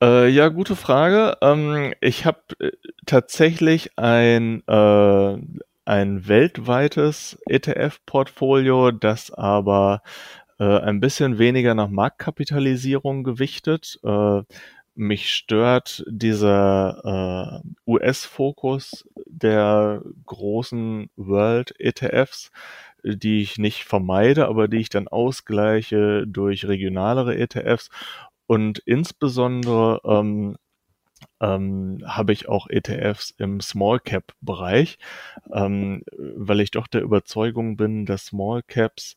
Äh, 0.00 0.28
ja, 0.28 0.48
gute 0.48 0.76
Frage. 0.76 1.36
Ähm, 1.40 1.94
ich 2.00 2.24
habe 2.24 2.40
äh, 2.60 2.70
tatsächlich 3.06 3.98
ein, 3.98 4.62
äh, 4.68 5.38
ein 5.84 6.28
weltweites 6.28 7.38
ETF-Portfolio, 7.48 8.90
das 8.90 9.30
aber 9.32 10.02
äh, 10.58 10.78
ein 10.78 11.00
bisschen 11.00 11.38
weniger 11.38 11.74
nach 11.74 11.88
Marktkapitalisierung 11.88 13.24
gewichtet. 13.24 13.98
Äh, 14.04 14.42
mich 14.94 15.32
stört 15.32 16.04
dieser 16.06 17.62
äh, 17.64 17.90
US-Fokus 17.90 19.08
der 19.26 20.02
großen 20.26 21.08
World-ETFs, 21.16 22.50
die 23.02 23.42
ich 23.42 23.58
nicht 23.58 23.84
vermeide, 23.84 24.46
aber 24.46 24.68
die 24.68 24.78
ich 24.78 24.90
dann 24.90 25.08
ausgleiche 25.08 26.26
durch 26.26 26.66
regionalere 26.66 27.36
ETFs. 27.36 27.88
Und 28.46 28.80
insbesondere 28.80 30.00
ähm, 30.04 30.56
ähm, 31.42 31.98
habe 32.06 32.32
ich 32.32 32.48
auch 32.48 32.68
ETFs 32.70 33.34
im 33.36 33.60
Small 33.60 34.00
Cap 34.00 34.32
Bereich, 34.40 34.98
ähm, 35.52 36.02
weil 36.16 36.60
ich 36.60 36.70
doch 36.70 36.86
der 36.86 37.02
Überzeugung 37.02 37.76
bin, 37.76 38.06
dass 38.06 38.26
Small 38.26 38.62
Caps 38.62 39.16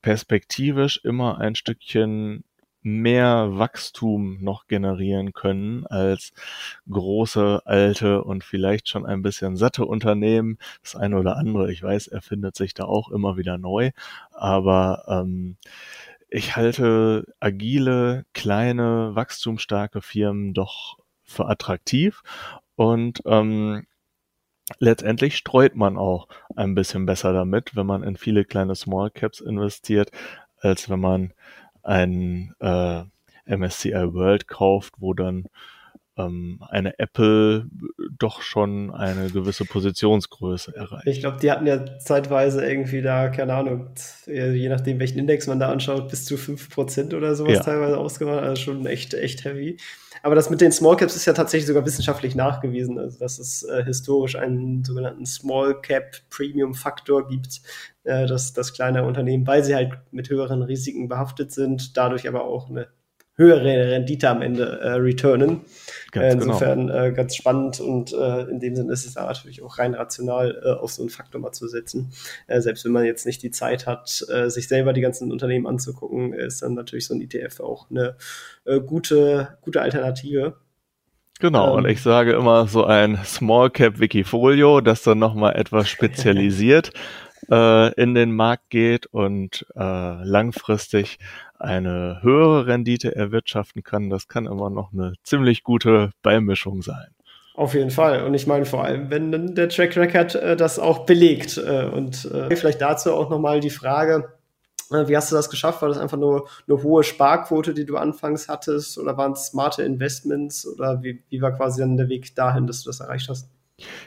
perspektivisch 0.00 1.00
immer 1.04 1.38
ein 1.38 1.56
Stückchen 1.56 2.44
mehr 2.82 3.48
Wachstum 3.58 4.38
noch 4.40 4.68
generieren 4.68 5.32
können 5.32 5.84
als 5.88 6.32
große, 6.88 7.62
alte 7.64 8.22
und 8.22 8.44
vielleicht 8.44 8.88
schon 8.88 9.04
ein 9.04 9.22
bisschen 9.22 9.56
satte 9.56 9.84
Unternehmen. 9.84 10.58
Das 10.82 10.94
eine 10.94 11.18
oder 11.18 11.36
andere, 11.36 11.72
ich 11.72 11.82
weiß, 11.82 12.06
erfindet 12.06 12.54
sich 12.54 12.74
da 12.74 12.84
auch 12.84 13.10
immer 13.10 13.36
wieder 13.36 13.58
neu, 13.58 13.90
aber 14.30 15.04
ähm, 15.08 15.56
ich 16.30 16.54
halte 16.54 17.24
agile, 17.40 18.24
kleine, 18.34 19.16
wachstumsstarke 19.16 20.00
Firmen 20.00 20.54
doch 20.54 20.98
für 21.26 21.48
attraktiv. 21.48 22.22
Und 22.76 23.22
ähm, 23.26 23.86
letztendlich 24.78 25.36
streut 25.36 25.76
man 25.76 25.96
auch 25.96 26.28
ein 26.54 26.74
bisschen 26.74 27.06
besser 27.06 27.32
damit, 27.32 27.76
wenn 27.76 27.86
man 27.86 28.02
in 28.02 28.16
viele 28.16 28.44
kleine 28.44 28.74
Small 28.74 29.10
Caps 29.10 29.40
investiert, 29.40 30.10
als 30.58 30.88
wenn 30.90 31.00
man 31.00 31.32
ein 31.82 32.54
äh, 32.60 33.02
MSCI 33.46 34.12
World 34.12 34.48
kauft, 34.48 34.94
wo 34.98 35.14
dann 35.14 35.46
ähm, 36.16 36.60
eine 36.68 36.98
Apple 36.98 37.66
doch 38.18 38.40
schon 38.42 38.90
eine 38.90 39.30
gewisse 39.30 39.64
Positionsgröße 39.64 40.74
erreicht. 40.74 41.06
Ich 41.06 41.20
glaube, 41.20 41.38
die 41.40 41.50
hatten 41.50 41.66
ja 41.66 41.98
zeitweise 41.98 42.66
irgendwie 42.66 43.02
da, 43.02 43.28
keine 43.28 43.54
Ahnung, 43.54 43.90
je 44.26 44.68
nachdem, 44.68 44.98
welchen 44.98 45.18
Index 45.18 45.46
man 45.46 45.60
da 45.60 45.70
anschaut, 45.70 46.08
bis 46.08 46.24
zu 46.24 46.36
5% 46.36 47.14
oder 47.14 47.34
sowas 47.34 47.54
ja. 47.54 47.60
teilweise 47.60 47.98
ausgemacht. 47.98 48.42
Also 48.42 48.62
schon 48.62 48.86
echt, 48.86 49.14
echt 49.14 49.44
heavy. 49.44 49.76
Aber 50.22 50.34
das 50.34 50.50
mit 50.50 50.60
den 50.60 50.72
Small 50.72 50.96
Caps 50.96 51.14
ist 51.14 51.26
ja 51.26 51.34
tatsächlich 51.34 51.66
sogar 51.66 51.86
wissenschaftlich 51.86 52.34
nachgewiesen, 52.34 52.98
also 52.98 53.18
dass 53.18 53.38
es 53.38 53.62
äh, 53.62 53.84
historisch 53.84 54.36
einen 54.36 54.82
sogenannten 54.84 55.26
Small 55.26 55.80
Cap 55.80 56.16
Premium 56.30 56.74
Faktor 56.74 57.28
gibt, 57.28 57.60
äh, 58.04 58.26
dass, 58.26 58.52
dass 58.52 58.72
kleine 58.72 59.04
Unternehmen, 59.04 59.46
weil 59.46 59.62
sie 59.62 59.74
halt 59.74 59.92
mit 60.10 60.30
höheren 60.30 60.62
Risiken 60.62 61.08
behaftet 61.08 61.52
sind, 61.52 61.96
dadurch 61.96 62.26
aber 62.26 62.44
auch 62.44 62.68
eine 62.70 62.88
höhere 63.36 63.92
Rendite 63.92 64.28
am 64.28 64.42
Ende 64.42 64.80
äh, 64.80 64.92
returnen. 64.94 65.60
Ganz 66.16 66.34
äh, 66.34 66.36
insofern 66.36 66.86
genau. 66.86 67.04
äh, 67.04 67.12
ganz 67.12 67.36
spannend 67.36 67.80
und 67.80 68.12
äh, 68.12 68.42
in 68.44 68.60
dem 68.60 68.74
Sinne 68.74 68.92
ist 68.92 69.06
es 69.06 69.14
da 69.14 69.26
natürlich 69.26 69.62
auch 69.62 69.78
rein 69.78 69.94
rational 69.94 70.60
äh, 70.64 70.70
auf 70.80 70.92
so 70.92 71.02
einen 71.02 71.10
Faktor 71.10 71.40
mal 71.40 71.52
zu 71.52 71.68
setzen. 71.68 72.12
Äh, 72.46 72.60
selbst 72.60 72.84
wenn 72.84 72.92
man 72.92 73.04
jetzt 73.04 73.26
nicht 73.26 73.42
die 73.42 73.50
Zeit 73.50 73.86
hat, 73.86 74.24
äh, 74.32 74.48
sich 74.48 74.68
selber 74.68 74.92
die 74.92 75.02
ganzen 75.02 75.30
Unternehmen 75.30 75.66
anzugucken, 75.66 76.32
ist 76.32 76.62
dann 76.62 76.74
natürlich 76.74 77.06
so 77.06 77.14
ein 77.14 77.20
ETF 77.20 77.60
auch 77.60 77.90
eine 77.90 78.16
äh, 78.64 78.80
gute, 78.80 79.58
gute 79.60 79.82
Alternative. 79.82 80.56
Genau, 81.38 81.72
ähm, 81.72 81.84
und 81.84 81.88
ich 81.90 82.00
sage 82.02 82.32
immer 82.32 82.66
so 82.66 82.84
ein 82.84 83.18
Small 83.24 83.70
Cap 83.70 84.00
Wikifolio, 84.00 84.80
das 84.80 85.02
dann 85.02 85.18
nochmal 85.18 85.56
etwas 85.56 85.88
spezialisiert 85.88 86.92
in 87.48 88.14
den 88.14 88.34
Markt 88.34 88.70
geht 88.70 89.06
und 89.06 89.66
langfristig 89.76 91.18
eine 91.58 92.18
höhere 92.22 92.66
Rendite 92.66 93.14
erwirtschaften 93.14 93.82
kann, 93.82 94.10
das 94.10 94.28
kann 94.28 94.46
immer 94.46 94.70
noch 94.70 94.92
eine 94.92 95.14
ziemlich 95.22 95.62
gute 95.62 96.10
Beimischung 96.22 96.82
sein. 96.82 97.08
Auf 97.54 97.72
jeden 97.72 97.90
Fall. 97.90 98.24
Und 98.24 98.34
ich 98.34 98.46
meine 98.46 98.66
vor 98.66 98.84
allem, 98.84 99.10
wenn 99.10 99.54
der 99.54 99.70
Track 99.70 99.96
Record 99.96 100.34
äh, 100.34 100.56
das 100.56 100.78
auch 100.78 101.06
belegt. 101.06 101.56
Äh, 101.56 101.86
und 101.86 102.26
äh, 102.26 102.54
vielleicht 102.54 102.82
dazu 102.82 103.14
auch 103.14 103.30
nochmal 103.30 103.60
die 103.60 103.70
Frage, 103.70 104.28
äh, 104.90 105.08
wie 105.08 105.16
hast 105.16 105.32
du 105.32 105.36
das 105.36 105.48
geschafft? 105.48 105.80
War 105.80 105.88
das 105.88 105.98
einfach 105.98 106.18
nur 106.18 106.48
eine 106.68 106.82
hohe 106.82 107.02
Sparquote, 107.02 107.72
die 107.72 107.86
du 107.86 107.96
anfangs 107.96 108.48
hattest? 108.48 108.98
Oder 108.98 109.16
waren 109.16 109.32
es 109.32 109.46
smarte 109.46 109.82
Investments? 109.82 110.66
Oder 110.66 111.02
wie, 111.02 111.22
wie 111.30 111.40
war 111.40 111.52
quasi 111.52 111.80
dann 111.80 111.96
der 111.96 112.10
Weg 112.10 112.34
dahin, 112.34 112.66
dass 112.66 112.82
du 112.82 112.90
das 112.90 113.00
erreicht 113.00 113.28
hast? 113.30 113.48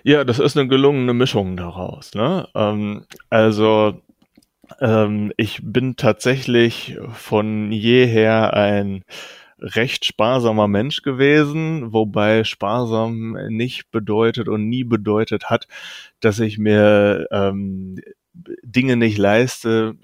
Ja, 0.04 0.24
das 0.24 0.40
ist 0.40 0.58
eine 0.58 0.68
gelungene 0.68 1.14
Mischung 1.14 1.58
daraus. 1.58 2.14
Ne? 2.14 2.48
Ähm, 2.56 3.06
also 3.30 4.00
ähm, 4.80 5.32
ich 5.38 5.60
bin 5.64 5.96
tatsächlich 5.96 6.98
von 7.14 7.72
jeher 7.72 8.54
ein 8.54 9.04
recht 9.62 10.06
sparsamer 10.06 10.68
Mensch 10.68 11.02
gewesen, 11.02 11.92
wobei 11.94 12.44
sparsam 12.44 13.38
nicht 13.50 13.92
bedeutet 13.92 14.48
und 14.48 14.70
nie 14.70 14.84
bedeutet 14.84 15.50
hat, 15.50 15.68
dass 16.22 16.40
ich 16.40 16.58
mir 16.58 17.28
ähm, 17.32 18.00
Dinge 18.34 18.96
nicht 18.96 19.18
leiste, 19.18 19.96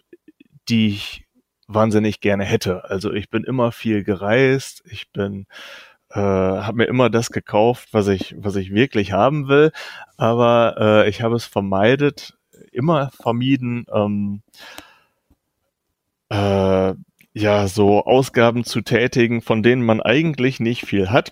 die 0.70 0.90
ich 0.90 1.26
wahnsinnig 1.68 2.20
gerne 2.22 2.44
hätte. 2.44 2.90
Also 2.90 3.14
ich 3.14 3.30
bin 3.30 3.44
immer 3.44 3.72
viel 3.72 4.04
gereist, 4.04 4.84
ich 4.90 5.12
bin 5.12 5.48
äh, 6.12 6.20
habe 6.20 6.78
mir 6.78 6.86
immer 6.86 7.10
das 7.10 7.32
gekauft, 7.32 7.90
was 7.92 8.08
ich 8.08 8.36
was 8.38 8.56
ich 8.56 8.74
wirklich 8.74 9.12
haben 9.12 9.48
will, 9.48 9.72
aber 10.18 10.76
äh, 10.80 11.10
ich 11.10 11.22
habe 11.22 11.36
es 11.36 11.46
vermeidet, 11.46 12.35
immer 12.72 13.12
vermieden, 13.12 13.86
ähm, 13.94 14.42
äh, 16.30 16.94
ja, 17.34 17.68
so 17.68 18.06
Ausgaben 18.06 18.64
zu 18.64 18.82
tätigen, 18.82 19.42
von 19.42 19.62
denen 19.62 19.86
man 19.86 20.02
eigentlich 20.02 20.60
nicht 20.60 20.86
viel 20.86 21.10
hat 21.10 21.32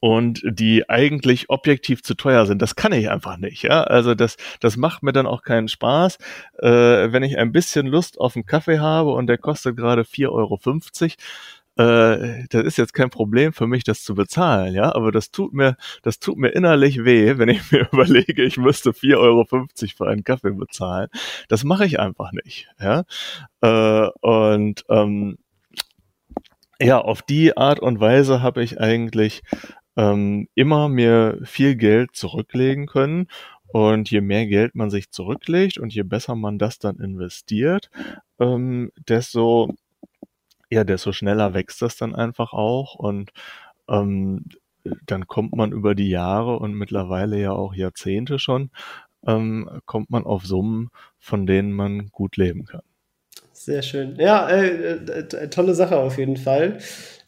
und 0.00 0.42
die 0.44 0.88
eigentlich 0.88 1.50
objektiv 1.50 2.02
zu 2.02 2.14
teuer 2.14 2.46
sind. 2.46 2.62
Das 2.62 2.76
kann 2.76 2.92
ich 2.92 3.10
einfach 3.10 3.36
nicht. 3.36 3.62
Ja? 3.62 3.84
Also 3.84 4.14
das, 4.14 4.36
das 4.60 4.76
macht 4.76 5.02
mir 5.02 5.12
dann 5.12 5.26
auch 5.26 5.42
keinen 5.42 5.68
Spaß. 5.68 6.18
Äh, 6.58 7.12
wenn 7.12 7.22
ich 7.22 7.38
ein 7.38 7.52
bisschen 7.52 7.86
Lust 7.86 8.18
auf 8.18 8.34
einen 8.34 8.46
Kaffee 8.46 8.78
habe 8.78 9.10
und 9.12 9.26
der 9.26 9.38
kostet 9.38 9.76
gerade 9.76 10.02
4,50 10.02 10.30
Euro, 10.30 10.58
äh, 11.76 12.44
das 12.50 12.64
ist 12.64 12.78
jetzt 12.78 12.94
kein 12.94 13.10
Problem 13.10 13.52
für 13.52 13.66
mich, 13.66 13.84
das 13.84 14.02
zu 14.02 14.14
bezahlen, 14.14 14.74
ja, 14.74 14.94
aber 14.94 15.12
das 15.12 15.30
tut 15.30 15.52
mir, 15.52 15.76
das 16.02 16.18
tut 16.18 16.36
mir 16.36 16.48
innerlich 16.48 17.04
weh, 17.04 17.38
wenn 17.38 17.48
ich 17.48 17.60
mir 17.72 17.88
überlege, 17.92 18.42
ich 18.42 18.58
müsste 18.58 18.90
4,50 18.90 19.18
Euro 19.18 19.46
für 19.46 20.06
einen 20.08 20.24
Kaffee 20.24 20.52
bezahlen. 20.52 21.08
Das 21.48 21.64
mache 21.64 21.86
ich 21.86 22.00
einfach 22.00 22.32
nicht, 22.32 22.68
ja. 22.80 23.04
Äh, 23.60 24.08
und 24.20 24.84
ähm, 24.88 25.38
ja, 26.80 26.98
auf 27.00 27.22
die 27.22 27.56
Art 27.56 27.80
und 27.80 28.00
Weise 28.00 28.42
habe 28.42 28.62
ich 28.62 28.80
eigentlich 28.80 29.42
ähm, 29.96 30.48
immer 30.54 30.88
mir 30.88 31.38
viel 31.44 31.76
Geld 31.76 32.16
zurücklegen 32.16 32.86
können. 32.86 33.28
Und 33.68 34.10
je 34.10 34.20
mehr 34.20 34.46
Geld 34.46 34.74
man 34.74 34.90
sich 34.90 35.10
zurücklegt 35.10 35.78
und 35.78 35.94
je 35.94 36.02
besser 36.02 36.34
man 36.34 36.58
das 36.58 36.78
dann 36.78 36.98
investiert, 36.98 37.90
ähm, 38.38 38.92
desto 39.08 39.74
ja, 40.72 40.84
desto 40.84 41.12
schneller 41.12 41.52
wächst 41.54 41.82
das 41.82 41.96
dann 41.96 42.14
einfach 42.14 42.52
auch 42.54 42.94
und 42.94 43.30
ähm, 43.88 44.46
dann 45.06 45.26
kommt 45.26 45.54
man 45.54 45.72
über 45.72 45.94
die 45.94 46.08
Jahre 46.08 46.58
und 46.58 46.74
mittlerweile 46.74 47.38
ja 47.40 47.52
auch 47.52 47.74
Jahrzehnte 47.74 48.38
schon, 48.38 48.70
ähm, 49.26 49.68
kommt 49.86 50.10
man 50.10 50.24
auf 50.24 50.46
Summen, 50.46 50.90
von 51.18 51.46
denen 51.46 51.72
man 51.72 52.08
gut 52.08 52.36
leben 52.38 52.64
kann. 52.64 52.82
Sehr 53.64 53.82
schön. 53.82 54.16
Ja, 54.18 54.48
äh, 54.48 54.96
äh, 54.96 55.48
tolle 55.48 55.76
Sache 55.76 55.96
auf 55.96 56.18
jeden 56.18 56.36
Fall. 56.36 56.78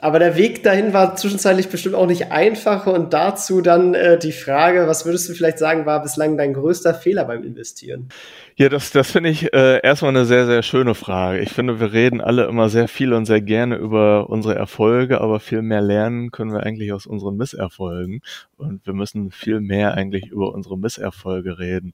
Aber 0.01 0.19
der 0.19 0.37
Weg 0.37 0.65
dahin 0.65 0.93
war 0.93 1.15
zwischenzeitlich 1.15 1.69
bestimmt 1.69 1.95
auch 1.95 2.09
nicht 2.09 2.33
einfach. 2.33 2.89
Und 2.89 3.15
dazu 3.15 3.61
dann 3.61 3.95
äh, 3.95 4.19
die 4.19 4.33
Frage, 4.33 4.89
was 4.89 5.07
würdest 5.07 5.29
du 5.29 5.33
vielleicht 5.33 5.61
sagen, 5.61 5.87
war 5.87 6.03
bislang 6.03 6.37
dein 6.37 6.53
größter 6.53 6.93
Fehler 6.93 7.25
beim 7.25 7.45
Investieren? 7.45 8.09
Ja, 8.57 8.69
das, 8.69 8.91
das 8.91 9.13
finde 9.13 9.31
ich 9.31 9.53
äh, 9.53 9.81
erstmal 9.81 10.11
eine 10.11 10.25
sehr, 10.25 10.47
sehr 10.47 10.63
schöne 10.63 10.97
Frage. 10.97 11.39
Ich 11.39 11.51
finde, 11.51 11.79
wir 11.79 11.93
reden 11.93 12.21
alle 12.21 12.47
immer 12.47 12.69
sehr 12.69 12.89
viel 12.89 13.13
und 13.13 13.27
sehr 13.27 13.41
gerne 13.41 13.77
über 13.77 14.29
unsere 14.29 14.57
Erfolge, 14.57 15.21
aber 15.21 15.39
viel 15.39 15.63
mehr 15.63 15.81
lernen 15.81 16.33
können 16.33 16.53
wir 16.53 16.65
eigentlich 16.65 16.93
aus 16.93 17.07
unseren 17.07 17.37
Misserfolgen. 17.37 18.23
Und 18.57 18.85
wir 18.87 18.93
müssen 18.93 19.31
viel 19.31 19.61
mehr 19.61 19.95
eigentlich 19.95 20.27
über 20.27 20.53
unsere 20.53 20.77
Misserfolge 20.77 21.61
reden. 21.61 21.93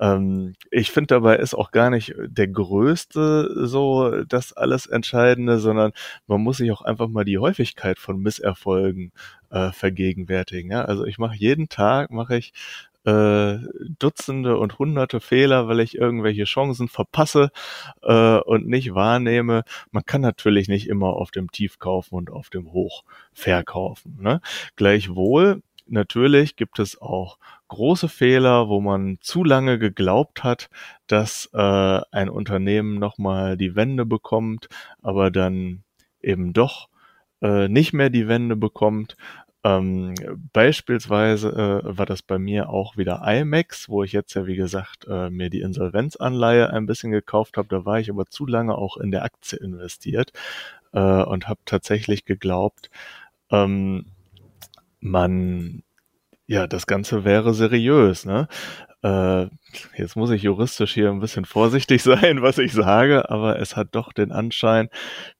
Ähm, 0.00 0.54
ich 0.70 0.90
finde 0.90 1.08
dabei 1.08 1.36
ist 1.36 1.54
auch 1.54 1.70
gar 1.70 1.90
nicht 1.90 2.14
der 2.18 2.48
größte 2.48 3.66
so 3.66 4.24
das 4.24 4.52
alles 4.52 4.86
Entscheidende, 4.86 5.58
sondern 5.58 5.92
man 6.26 6.40
muss 6.40 6.56
sich 6.56 6.72
auch 6.72 6.82
einfach 6.82 7.08
mal 7.08 7.24
die 7.24 7.38
Häufigkeit 7.38 7.98
von 7.98 8.20
Misserfolgen 8.20 9.12
äh, 9.50 9.70
vergegenwärtigen. 9.72 10.70
Ja? 10.70 10.84
Also 10.84 11.04
ich 11.04 11.18
mache 11.18 11.36
jeden 11.36 11.68
Tag 11.68 12.10
mache 12.10 12.36
ich 12.38 12.52
äh, 13.04 13.58
Dutzende 13.98 14.58
und 14.58 14.78
Hunderte 14.78 15.20
Fehler, 15.20 15.68
weil 15.68 15.80
ich 15.80 15.96
irgendwelche 15.96 16.44
Chancen 16.44 16.88
verpasse 16.88 17.50
äh, 18.02 18.38
und 18.38 18.66
nicht 18.66 18.94
wahrnehme. 18.94 19.64
Man 19.90 20.04
kann 20.04 20.20
natürlich 20.20 20.68
nicht 20.68 20.88
immer 20.88 21.08
auf 21.14 21.30
dem 21.30 21.50
Tief 21.50 21.78
kaufen 21.78 22.14
und 22.14 22.30
auf 22.30 22.50
dem 22.50 22.72
Hoch 22.72 23.04
verkaufen. 23.32 24.18
Ne? 24.20 24.40
Gleichwohl, 24.76 25.62
natürlich 25.90 26.56
gibt 26.56 26.78
es 26.78 27.00
auch 27.00 27.38
große 27.68 28.08
Fehler, 28.08 28.68
wo 28.68 28.80
man 28.80 29.18
zu 29.20 29.44
lange 29.44 29.78
geglaubt 29.78 30.44
hat, 30.44 30.70
dass 31.06 31.48
äh, 31.52 32.00
ein 32.10 32.28
Unternehmen 32.28 32.98
nochmal 32.98 33.56
die 33.56 33.76
Wende 33.76 34.06
bekommt, 34.06 34.68
aber 35.02 35.30
dann 35.30 35.82
eben 36.20 36.52
doch 36.52 36.88
äh, 37.42 37.68
nicht 37.68 37.92
mehr 37.92 38.10
die 38.10 38.28
Wende 38.28 38.56
bekommt. 38.56 39.16
Ähm, 39.62 40.14
beispielsweise 40.52 41.82
äh, 41.84 41.98
war 41.98 42.06
das 42.06 42.22
bei 42.22 42.38
mir 42.38 42.70
auch 42.70 42.96
wieder 42.96 43.22
IMAX, 43.26 43.90
wo 43.90 44.02
ich 44.02 44.12
jetzt 44.12 44.34
ja 44.34 44.46
wie 44.46 44.56
gesagt 44.56 45.06
äh, 45.08 45.28
mir 45.28 45.50
die 45.50 45.60
Insolvenzanleihe 45.60 46.70
ein 46.72 46.86
bisschen 46.86 47.10
gekauft 47.12 47.58
habe. 47.58 47.68
Da 47.68 47.84
war 47.84 48.00
ich 48.00 48.10
aber 48.10 48.26
zu 48.26 48.46
lange 48.46 48.74
auch 48.76 48.96
in 48.96 49.10
der 49.10 49.24
Aktie 49.24 49.58
investiert 49.58 50.32
äh, 50.92 51.00
und 51.00 51.48
habe 51.48 51.60
tatsächlich 51.66 52.24
geglaubt, 52.24 52.90
ähm, 53.50 54.06
man 55.00 55.82
ja, 56.50 56.66
das 56.66 56.88
Ganze 56.88 57.24
wäre 57.24 57.54
seriös, 57.54 58.26
ne? 58.26 58.48
Äh, 59.04 59.46
jetzt 59.96 60.16
muss 60.16 60.30
ich 60.30 60.42
juristisch 60.42 60.92
hier 60.92 61.08
ein 61.10 61.20
bisschen 61.20 61.44
vorsichtig 61.44 62.02
sein, 62.02 62.42
was 62.42 62.58
ich 62.58 62.72
sage, 62.72 63.30
aber 63.30 63.60
es 63.60 63.76
hat 63.76 63.90
doch 63.92 64.12
den 64.12 64.32
Anschein, 64.32 64.88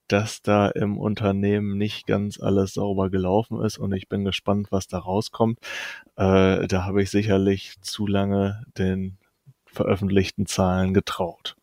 dass 0.06 0.40
da 0.40 0.68
im 0.68 0.96
Unternehmen 0.96 1.76
nicht 1.76 2.06
ganz 2.06 2.38
alles 2.40 2.74
sauber 2.74 3.10
gelaufen 3.10 3.60
ist 3.60 3.76
und 3.76 3.92
ich 3.92 4.08
bin 4.08 4.24
gespannt, 4.24 4.68
was 4.70 4.86
da 4.86 4.98
rauskommt. 4.98 5.58
Äh, 6.14 6.68
da 6.68 6.84
habe 6.84 7.02
ich 7.02 7.10
sicherlich 7.10 7.74
zu 7.80 8.06
lange 8.06 8.62
den 8.78 9.18
veröffentlichten 9.66 10.46
Zahlen 10.46 10.94
getraut. 10.94 11.56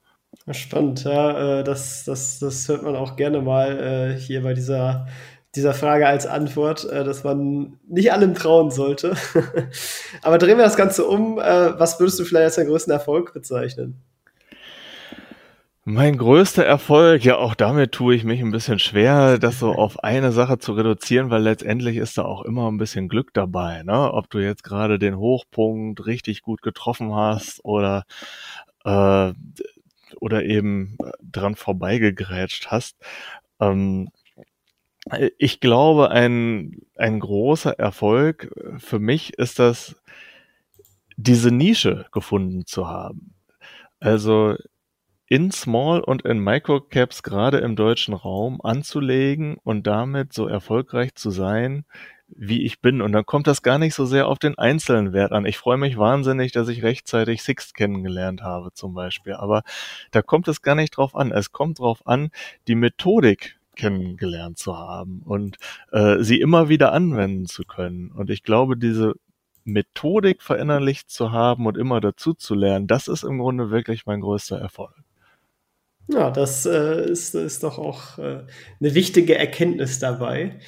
Spannend, 0.51 1.05
ja, 1.05 1.59
äh, 1.59 1.63
das, 1.63 2.03
das, 2.03 2.39
das 2.39 2.67
hört 2.67 2.83
man 2.83 2.97
auch 2.97 3.15
gerne 3.15 3.41
mal 3.41 3.79
äh, 3.79 4.19
hier 4.19 4.43
bei 4.43 4.53
dieser 4.53 5.07
dieser 5.57 5.73
Frage 5.73 6.07
als 6.07 6.25
Antwort, 6.25 6.85
äh, 6.85 7.03
dass 7.03 7.23
man 7.23 7.79
nicht 7.87 8.13
allem 8.13 8.33
trauen 8.33 8.71
sollte. 8.71 9.15
Aber 10.21 10.37
drehen 10.37 10.57
wir 10.57 10.63
das 10.63 10.77
Ganze 10.77 11.05
um. 11.05 11.39
Äh, 11.39 11.79
was 11.79 11.99
würdest 11.99 12.19
du 12.19 12.23
vielleicht 12.23 12.45
als 12.45 12.55
deinen 12.55 12.69
größten 12.69 12.93
Erfolg 12.93 13.33
bezeichnen? 13.33 14.01
Mein 15.89 16.17
größter 16.17 16.65
Erfolg, 16.65 17.23
ja, 17.23 17.37
auch 17.37 17.55
damit 17.55 17.93
tue 17.93 18.13
ich 18.13 18.25
mich 18.25 18.41
ein 18.41 18.51
bisschen 18.51 18.77
schwer, 18.77 19.37
das 19.37 19.59
so 19.59 19.71
auf 19.71 20.03
eine 20.03 20.33
Sache 20.33 20.57
zu 20.57 20.73
reduzieren, 20.73 21.29
weil 21.29 21.41
letztendlich 21.41 21.95
ist 21.95 22.17
da 22.17 22.25
auch 22.25 22.43
immer 22.43 22.69
ein 22.69 22.77
bisschen 22.77 23.07
Glück 23.07 23.33
dabei, 23.33 23.83
ne? 23.83 24.13
Ob 24.13 24.29
du 24.29 24.39
jetzt 24.39 24.65
gerade 24.65 24.99
den 24.99 25.17
Hochpunkt 25.17 26.05
richtig 26.05 26.41
gut 26.41 26.61
getroffen 26.61 27.15
hast 27.15 27.63
oder 27.63 28.03
äh, 28.83 29.31
oder 30.19 30.43
eben 30.43 30.97
dran 31.21 31.55
vorbeigegrätscht 31.55 32.67
hast. 32.67 32.97
Ähm, 33.59 34.09
ich 35.37 35.59
glaube, 35.59 36.11
ein, 36.11 36.81
ein 36.95 37.19
großer 37.19 37.77
Erfolg 37.79 38.51
für 38.77 38.99
mich 38.99 39.33
ist 39.33 39.59
das, 39.59 39.95
diese 41.15 41.51
Nische 41.51 42.05
gefunden 42.11 42.65
zu 42.65 42.87
haben. 42.87 43.33
Also 43.99 44.55
in 45.27 45.51
Small 45.51 46.01
und 46.01 46.23
in 46.23 46.39
Microcaps 46.39 47.21
gerade 47.21 47.57
im 47.57 47.75
deutschen 47.75 48.13
Raum 48.13 48.61
anzulegen 48.61 49.57
und 49.63 49.85
damit 49.85 50.31
so 50.33 50.47
erfolgreich 50.47 51.15
zu 51.15 51.31
sein, 51.31 51.85
wie 52.29 52.63
ich 52.65 52.81
bin. 52.81 53.01
Und 53.01 53.11
dann 53.11 53.25
kommt 53.25 53.47
das 53.47 53.61
gar 53.61 53.77
nicht 53.77 53.93
so 53.93 54.05
sehr 54.05 54.27
auf 54.27 54.39
den 54.39 54.57
einzelnen 54.57 55.13
Wert 55.13 55.31
an. 55.31 55.45
Ich 55.45 55.57
freue 55.57 55.77
mich 55.77 55.97
wahnsinnig, 55.97 56.51
dass 56.51 56.69
ich 56.69 56.83
rechtzeitig 56.83 57.43
Sixt 57.43 57.73
kennengelernt 57.73 58.41
habe 58.41 58.73
zum 58.73 58.93
Beispiel. 58.93 59.33
Aber 59.33 59.63
da 60.11 60.21
kommt 60.21 60.47
es 60.47 60.61
gar 60.61 60.75
nicht 60.75 60.91
drauf 60.91 61.15
an. 61.15 61.31
Es 61.31 61.51
kommt 61.51 61.79
drauf 61.79 62.05
an, 62.05 62.29
die 62.67 62.75
Methodik 62.75 63.56
kennengelernt 63.77 64.57
zu 64.57 64.77
haben 64.77 65.21
und 65.23 65.57
äh, 65.91 66.17
sie 66.19 66.41
immer 66.41 66.67
wieder 66.67 66.91
anwenden 66.91 67.45
zu 67.45 67.63
können. 67.63 68.11
Und 68.11 68.29
ich 68.29 68.43
glaube, 68.43 68.75
diese 68.75 69.13
Methodik 69.63 70.41
verinnerlicht 70.41 71.09
zu 71.09 71.31
haben 71.31 71.65
und 71.65 71.77
immer 71.77 72.01
dazu 72.01 72.33
zu 72.33 72.55
lernen, 72.55 72.87
das 72.87 73.07
ist 73.07 73.23
im 73.23 73.37
Grunde 73.37 73.69
wirklich 73.69 74.05
mein 74.05 74.21
größter 74.21 74.57
Erfolg. 74.57 74.95
Ja, 76.07 76.31
das 76.31 76.65
äh, 76.65 77.09
ist, 77.09 77.35
ist 77.35 77.63
doch 77.63 77.77
auch 77.77 78.17
äh, 78.17 78.45
eine 78.79 78.95
wichtige 78.95 79.37
Erkenntnis 79.37 79.99
dabei. 79.99 80.59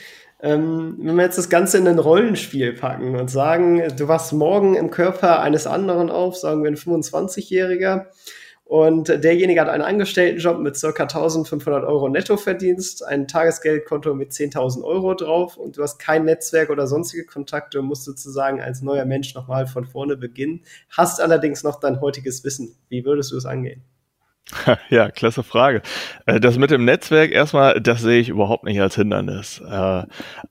Ähm, 0.41 0.97
wenn 0.99 1.15
wir 1.15 1.23
jetzt 1.23 1.37
das 1.37 1.49
Ganze 1.49 1.77
in 1.77 1.87
ein 1.87 1.99
Rollenspiel 1.99 2.73
packen 2.73 3.15
und 3.15 3.29
sagen, 3.29 3.83
du 3.97 4.07
wachst 4.07 4.33
morgen 4.33 4.75
im 4.75 4.89
Körper 4.89 5.41
eines 5.41 5.65
anderen 5.67 6.09
auf, 6.09 6.37
sagen 6.37 6.63
wir 6.63 6.71
ein 6.71 6.77
25-Jähriger, 6.77 8.05
und 8.69 9.07
derjenige 9.07 9.61
hat 9.61 9.67
einen 9.67 9.81
Angestelltenjob 9.81 10.59
mit 10.59 10.77
circa 10.77 11.01
1500 11.01 11.83
Euro 11.85 12.07
Nettoverdienst, 12.07 13.03
ein 13.03 13.27
Tagesgeldkonto 13.27 14.13
mit 14.13 14.31
10.000 14.31 14.83
Euro 14.83 15.15
drauf 15.15 15.57
und 15.57 15.77
du 15.77 15.81
hast 15.81 15.97
kein 15.97 16.25
Netzwerk 16.25 16.69
oder 16.69 16.85
sonstige 16.85 17.25
Kontakte 17.25 17.79
und 17.79 17.87
musst 17.87 18.05
sozusagen 18.05 18.61
als 18.61 18.83
neuer 18.83 19.05
Mensch 19.05 19.33
nochmal 19.33 19.65
von 19.65 19.85
vorne 19.85 20.17
beginnen, 20.17 20.61
hast 20.91 21.19
allerdings 21.19 21.63
noch 21.63 21.79
dein 21.79 21.99
heutiges 21.99 22.43
Wissen. 22.43 22.75
Wie 22.89 23.05
würdest 23.05 23.31
du 23.31 23.37
es 23.37 23.47
angehen? 23.47 23.81
Ja, 24.89 25.09
klasse 25.09 25.43
Frage. 25.43 25.81
Äh, 26.25 26.39
das 26.39 26.57
mit 26.57 26.71
dem 26.71 26.85
Netzwerk 26.85 27.31
erstmal, 27.31 27.81
das 27.81 28.01
sehe 28.01 28.19
ich 28.19 28.29
überhaupt 28.29 28.63
nicht 28.63 28.79
als 28.81 28.95
Hindernis. 28.95 29.61
Äh, 29.67 30.03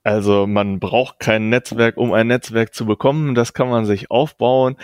also 0.03 0.47
man 0.47 0.79
braucht 0.79 1.19
kein 1.19 1.49
Netzwerk, 1.49 1.97
um 1.97 2.13
ein 2.13 2.27
Netzwerk 2.27 2.73
zu 2.73 2.85
bekommen. 2.85 3.35
Das 3.35 3.53
kann 3.53 3.69
man 3.69 3.85
sich 3.85 4.11
aufbauen. 4.11 4.77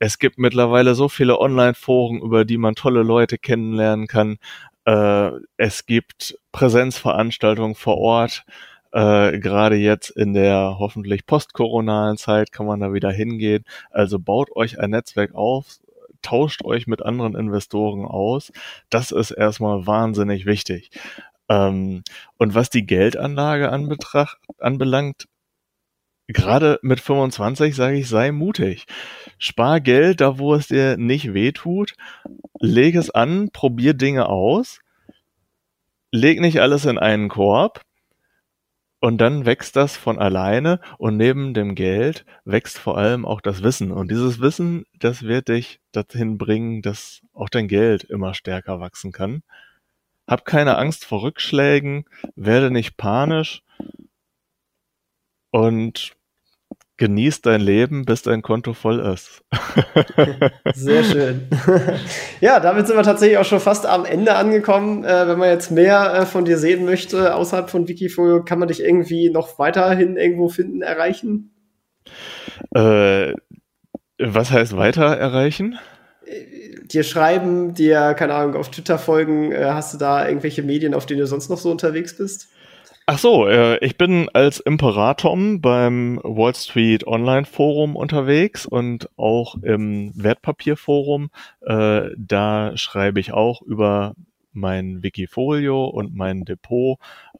Es 0.00 0.18
gibt 0.18 0.38
mittlerweile 0.38 0.94
so 0.94 1.08
viele 1.08 1.38
Online-Foren, 1.38 2.20
über 2.20 2.44
die 2.44 2.58
man 2.58 2.74
tolle 2.74 3.02
Leute 3.02 3.38
kennenlernen 3.38 4.06
kann. 4.06 4.38
Äh, 4.84 5.30
es 5.56 5.86
gibt 5.86 6.38
Präsenzveranstaltungen 6.52 7.74
vor 7.74 7.98
Ort. 7.98 8.44
Gerade 8.94 9.76
jetzt 9.76 10.10
in 10.10 10.34
der 10.34 10.76
hoffentlich 10.78 11.24
postkoronalen 11.24 12.18
Zeit 12.18 12.52
kann 12.52 12.66
man 12.66 12.78
da 12.80 12.92
wieder 12.92 13.10
hingehen. 13.10 13.64
Also 13.90 14.18
baut 14.18 14.54
euch 14.54 14.78
ein 14.78 14.90
Netzwerk 14.90 15.34
auf, 15.34 15.78
tauscht 16.20 16.62
euch 16.64 16.86
mit 16.86 17.00
anderen 17.00 17.34
Investoren 17.34 18.04
aus. 18.04 18.52
Das 18.90 19.10
ist 19.10 19.30
erstmal 19.30 19.86
wahnsinnig 19.86 20.44
wichtig. 20.44 20.90
Ähm, 21.48 22.02
und 22.38 22.54
was 22.54 22.70
die 22.70 22.86
Geldanlage 22.86 23.70
anbetracht, 23.70 24.38
anbelangt, 24.58 25.26
gerade 26.28 26.78
mit 26.82 27.00
25 27.00 27.74
sage 27.74 27.98
ich, 27.98 28.08
sei 28.08 28.32
mutig. 28.32 28.86
Spar 29.38 29.80
Geld 29.80 30.20
da, 30.20 30.38
wo 30.38 30.54
es 30.54 30.68
dir 30.68 30.96
nicht 30.96 31.34
wehtut. 31.34 31.94
Leg 32.58 32.94
es 32.94 33.10
an, 33.10 33.50
probier 33.52 33.94
Dinge 33.94 34.28
aus. 34.28 34.80
Leg 36.10 36.40
nicht 36.40 36.60
alles 36.60 36.84
in 36.84 36.98
einen 36.98 37.28
Korb. 37.28 37.82
Und 39.00 39.18
dann 39.18 39.46
wächst 39.46 39.74
das 39.74 39.96
von 39.96 40.20
alleine 40.20 40.78
und 40.96 41.16
neben 41.16 41.54
dem 41.54 41.74
Geld 41.74 42.24
wächst 42.44 42.78
vor 42.78 42.96
allem 42.96 43.24
auch 43.24 43.40
das 43.40 43.64
Wissen. 43.64 43.90
Und 43.90 44.12
dieses 44.12 44.40
Wissen, 44.40 44.84
das 45.00 45.24
wird 45.24 45.48
dich 45.48 45.80
dahin 45.90 46.38
bringen, 46.38 46.82
dass 46.82 47.20
auch 47.32 47.48
dein 47.48 47.66
Geld 47.66 48.04
immer 48.04 48.32
stärker 48.32 48.78
wachsen 48.78 49.10
kann. 49.10 49.42
Hab 50.28 50.44
keine 50.44 50.78
Angst 50.78 51.04
vor 51.04 51.24
Rückschlägen, 51.24 52.04
werde 52.36 52.70
nicht 52.70 52.96
panisch 52.96 53.64
und 55.52 56.16
genieß 56.96 57.42
dein 57.42 57.60
Leben, 57.60 58.04
bis 58.04 58.22
dein 58.22 58.42
Konto 58.42 58.74
voll 58.74 59.00
ist. 59.00 59.42
Sehr 60.74 61.04
schön. 61.04 61.48
ja, 62.40 62.60
damit 62.60 62.86
sind 62.86 62.96
wir 62.96 63.02
tatsächlich 63.02 63.38
auch 63.38 63.44
schon 63.44 63.60
fast 63.60 63.86
am 63.86 64.04
Ende 64.04 64.34
angekommen. 64.34 65.04
Äh, 65.04 65.26
wenn 65.28 65.38
man 65.38 65.48
jetzt 65.48 65.70
mehr 65.70 66.14
äh, 66.14 66.26
von 66.26 66.44
dir 66.44 66.58
sehen 66.58 66.84
möchte, 66.84 67.34
außerhalb 67.34 67.70
von 67.70 67.88
Wikifolio, 67.88 68.44
kann 68.44 68.58
man 68.58 68.68
dich 68.68 68.82
irgendwie 68.82 69.30
noch 69.30 69.58
weiterhin 69.58 70.16
irgendwo 70.16 70.48
finden, 70.48 70.82
erreichen? 70.82 71.50
Äh, 72.74 73.32
was 74.18 74.50
heißt 74.50 74.76
weiter 74.76 75.06
erreichen? 75.16 75.78
Äh, 76.24 76.84
dir 76.84 77.02
schreiben, 77.02 77.74
dir, 77.74 78.14
keine 78.14 78.34
Ahnung, 78.34 78.54
auf 78.54 78.70
Twitter 78.70 78.98
folgen. 78.98 79.50
Äh, 79.50 79.70
hast 79.70 79.94
du 79.94 79.98
da 79.98 80.28
irgendwelche 80.28 80.62
Medien, 80.62 80.94
auf 80.94 81.06
denen 81.06 81.20
du 81.20 81.26
sonst 81.26 81.48
noch 81.48 81.58
so 81.58 81.70
unterwegs 81.70 82.16
bist? 82.16 82.48
Ach 83.06 83.18
so, 83.18 83.48
äh, 83.48 83.78
ich 83.84 83.98
bin 83.98 84.28
als 84.32 84.60
Imperatom 84.60 85.60
beim 85.60 86.20
Wall 86.22 86.54
Street 86.54 87.04
Online 87.06 87.44
Forum 87.44 87.96
unterwegs 87.96 88.64
und 88.64 89.08
auch 89.16 89.56
im 89.62 90.12
Wertpapierforum. 90.14 91.30
Äh, 91.62 92.10
da 92.16 92.76
schreibe 92.76 93.18
ich 93.18 93.32
auch 93.32 93.60
über 93.62 94.14
mein 94.52 95.02
Wikifolio 95.02 95.86
und 95.86 96.14
mein 96.14 96.44
Depot. 96.44 96.98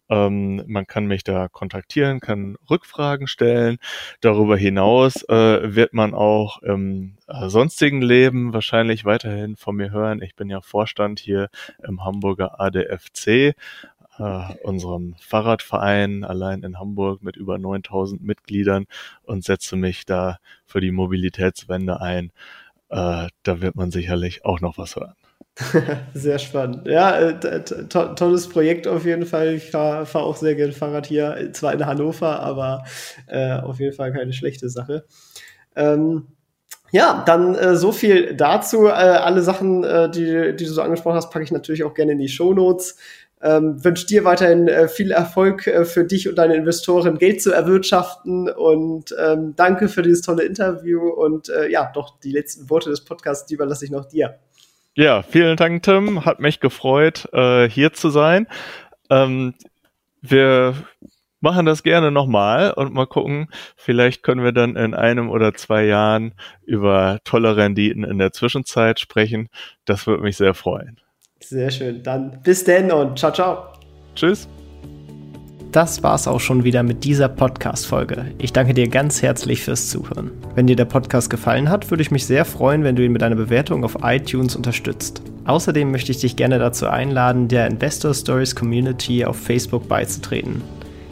Ähm, 0.09 0.63
man 0.67 0.87
kann 0.87 1.07
mich 1.07 1.25
da 1.25 1.49
kontaktieren, 1.49 2.21
kann 2.21 2.57
Rückfragen 2.69 3.27
stellen. 3.27 3.79
Darüber 4.21 4.57
hinaus 4.57 5.23
äh, 5.29 5.75
wird 5.75 5.93
man 5.93 6.15
auch 6.15 6.61
im 6.63 7.17
äh, 7.29 7.49
sonstigen 7.49 8.03
Leben 8.03 8.53
wahrscheinlich 8.53 9.05
weiterhin 9.05 9.57
von 9.57 9.77
mir 9.77 9.91
hören. 9.91 10.23
Ich 10.23 10.35
bin 10.35 10.51
ja 10.51 10.61
Vorstand 10.61 11.21
hier 11.21 11.49
im 11.87 12.05
Hamburger 12.05 12.61
ADFC 12.61 13.55
äh, 14.23 14.55
unserem 14.63 15.15
Fahrradverein 15.21 16.25
allein 16.25 16.63
in 16.63 16.79
Hamburg 16.79 17.23
mit 17.23 17.37
über 17.37 17.59
9000 17.59 18.23
Mitgliedern 18.23 18.87
und 19.23 19.45
setze 19.45 19.77
mich 19.77 20.07
da 20.07 20.39
für 20.65 20.81
die 20.81 20.93
Mobilitätswende 20.93 22.01
ein. 22.01 22.31
Äh, 22.89 23.29
da 23.43 23.61
wird 23.61 23.75
man 23.75 23.91
sicherlich 23.91 24.45
auch 24.45 24.61
noch 24.61 24.79
was 24.79 24.97
hören. 24.97 25.15
Sehr 26.15 26.39
spannend. 26.39 26.87
Ja, 26.87 27.19
äh, 27.19 27.65
to 27.65 28.15
tolles 28.15 28.49
Projekt 28.49 28.87
auf 28.87 29.05
jeden 29.05 29.27
Fall. 29.27 29.55
Ich 29.55 29.71
fahre 29.71 30.07
fahr 30.07 30.23
auch 30.23 30.37
sehr 30.37 30.55
gerne 30.55 30.73
Fahrrad 30.73 31.07
hier, 31.07 31.51
zwar 31.53 31.75
in 31.75 31.85
Hannover, 31.85 32.41
aber 32.41 32.85
äh, 33.27 33.59
auf 33.59 33.79
jeden 33.79 33.95
Fall 33.95 34.13
keine 34.13 34.33
schlechte 34.33 34.71
Sache. 34.71 35.05
Ähm, 35.77 36.29
ja, 36.93 37.23
dann 37.27 37.55
äh, 37.55 37.75
so 37.75 37.91
viel 37.91 38.35
dazu. 38.35 38.87
Äh, 38.87 38.91
alle 38.91 39.41
Sachen, 39.43 39.83
äh, 39.83 40.11
die, 40.11 40.55
die 40.55 40.65
du 40.65 40.71
so 40.71 40.83
angesprochen 40.83 41.17
hast, 41.17 41.31
packe 41.31 41.45
ich 41.45 41.51
natürlich 41.51 41.85
auch 41.85 41.95
gerne 41.95 42.13
in 42.13 42.19
die 42.19 42.29
Show 42.29 42.53
Notes. 42.53 42.99
Ähm, 43.43 43.85
wünsche 43.85 44.07
dir 44.07 44.25
weiterhin 44.25 44.69
äh, 44.69 44.89
viel 44.89 45.11
Erfolg 45.11 45.67
äh, 45.67 45.85
für 45.85 46.05
dich 46.05 46.29
und 46.29 46.37
deine 46.37 46.55
Investoren, 46.55 47.19
Geld 47.19 47.43
zu 47.43 47.53
erwirtschaften. 47.53 48.49
Und 48.49 49.15
ähm, 49.19 49.55
danke 49.57 49.89
für 49.89 50.03
dieses 50.03 50.23
tolle 50.23 50.45
Interview. 50.45 51.09
Und 51.09 51.49
äh, 51.49 51.69
ja, 51.69 51.91
doch 51.93 52.21
die 52.21 52.33
letzten 52.33 52.71
Worte 52.71 52.91
des 52.91 53.05
Podcasts, 53.05 53.47
die 53.47 53.55
überlasse 53.55 53.85
ich 53.85 53.91
noch 53.91 54.07
dir. 54.07 54.39
Ja, 54.95 55.23
vielen 55.23 55.57
Dank, 55.57 55.83
Tim. 55.83 56.25
Hat 56.25 56.39
mich 56.39 56.61
gefreut, 56.61 57.29
äh, 57.33 57.69
hier 57.69 57.93
zu 57.93 58.11
sein. 58.11 58.47
Ähm, 59.11 59.55
wir 60.21 60.75
machen 61.41 61.67
das 61.67 61.83
gerne 61.83 62.11
nochmal 62.11 62.73
und 62.73 62.95
mal 62.95 63.07
gucken, 63.07 63.49
vielleicht 63.77 64.23
können 64.23 64.45
wir 64.45 64.53
dann 64.53 64.77
in 64.77 64.95
einem 64.95 65.29
oder 65.29 65.53
zwei 65.55 65.85
Jahren 65.85 66.35
über 66.65 67.19
tolle 67.25 67.57
Renditen 67.57 68.05
in 68.05 68.19
der 68.19 68.33
Zwischenzeit 68.33 69.01
sprechen. 69.01 69.49
Das 69.85 70.07
würde 70.07 70.23
mich 70.23 70.37
sehr 70.37 70.55
freuen. 70.55 71.02
Sehr 71.45 71.71
schön. 71.71 72.03
Dann 72.03 72.39
bis 72.43 72.65
denn 72.65 72.91
und 72.93 73.19
ciao, 73.19 73.33
ciao. 73.33 73.65
Tschüss. 74.15 74.49
Das 75.73 76.03
war's 76.03 76.29
auch 76.29 76.41
schon 76.41 76.65
wieder 76.65 76.83
mit 76.83 77.03
dieser 77.03 77.29
Podcast-Folge. 77.29 78.27
Ich 78.39 78.53
danke 78.53 78.75
dir 78.75 78.89
ganz 78.89 79.23
herzlich 79.23 79.63
fürs 79.63 79.89
Zuhören. 79.89 80.31
Wenn 80.55 80.67
dir 80.67 80.77
der 80.77 80.85
Podcast 80.85 81.31
gefallen 81.31 81.71
hat, 81.71 81.91
würde 81.91 82.03
ich 82.03 82.11
mich 82.11 82.27
sehr 82.27 82.45
freuen, 82.45 82.85
wenn 82.85 82.95
du 82.95 83.03
ihn 83.03 83.13
mit 83.13 83.23
einer 83.23 83.37
Bewertung 83.37 83.83
auf 83.83 83.97
iTunes 84.03 84.55
unterstützt. 84.55 85.23
Außerdem 85.47 85.91
möchte 85.91 86.13
ich 86.13 86.21
dich 86.21 86.37
gerne 86.37 86.59
dazu 86.59 86.87
einladen, 86.87 87.49
der 87.49 87.67
Investor 87.67 88.13
Stories 88.13 88.55
Community 88.55 89.25
auf 89.25 89.37
Facebook 89.37 89.89
beizutreten. 89.89 90.63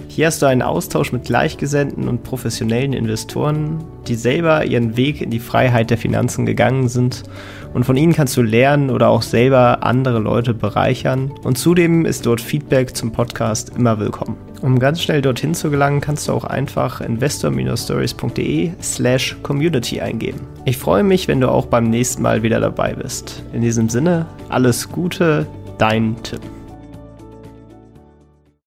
Hier 0.09 0.27
hast 0.27 0.43
du 0.43 0.47
einen 0.47 0.63
Austausch 0.63 1.13
mit 1.13 1.25
Gleichgesinnten 1.25 2.07
und 2.09 2.25
professionellen 2.25 2.93
Investoren, 2.93 3.83
die 4.09 4.17
selber 4.17 4.67
ihren 4.67 4.97
Weg 4.97 5.23
in 5.23 5.31
die 5.31 5.39
Freiheit 5.39 5.89
der 5.89 5.99
Finanzen 5.99 6.45
gegangen 6.45 6.89
sind 6.89 7.23
und 7.73 7.85
von 7.85 7.97
ihnen 7.97 8.13
kannst 8.13 8.37
du 8.37 8.43
lernen 8.43 8.91
oder 8.91 9.09
auch 9.09 9.23
selber 9.23 9.83
andere 9.83 10.19
Leute 10.19 10.55
bereichern 10.55 11.33
und 11.43 11.59
zudem 11.59 12.05
ist 12.05 12.27
dort 12.27 12.41
Feedback 12.41 12.97
zum 12.97 13.13
Podcast 13.13 13.73
immer 13.77 13.99
willkommen. 13.99 14.37
Um 14.63 14.79
ganz 14.79 15.01
schnell 15.01 15.23
dorthin 15.23 15.55
zu 15.55 15.71
gelangen, 15.71 16.01
kannst 16.01 16.29
du 16.29 16.33
auch 16.33 16.45
einfach 16.45 17.01
investor-stories.de 17.01 18.73
slash 18.83 19.37
community 19.43 20.01
eingeben. 20.01 20.41
Ich 20.67 20.77
freue 20.77 21.03
mich, 21.03 21.29
wenn 21.29 21.41
du 21.41 21.49
auch 21.49 21.67
beim 21.67 21.89
nächsten 21.89 22.23
Mal 22.23 22.43
wieder 22.43 22.61
dabei 22.61 22.95
bist. 22.95 23.43
In 23.55 23.63
diesem 23.63 23.89
Sinne, 23.89 24.27
alles 24.51 24.91
Gute, 24.91 25.47
dein 25.79 26.23
Tipp. 26.23 26.43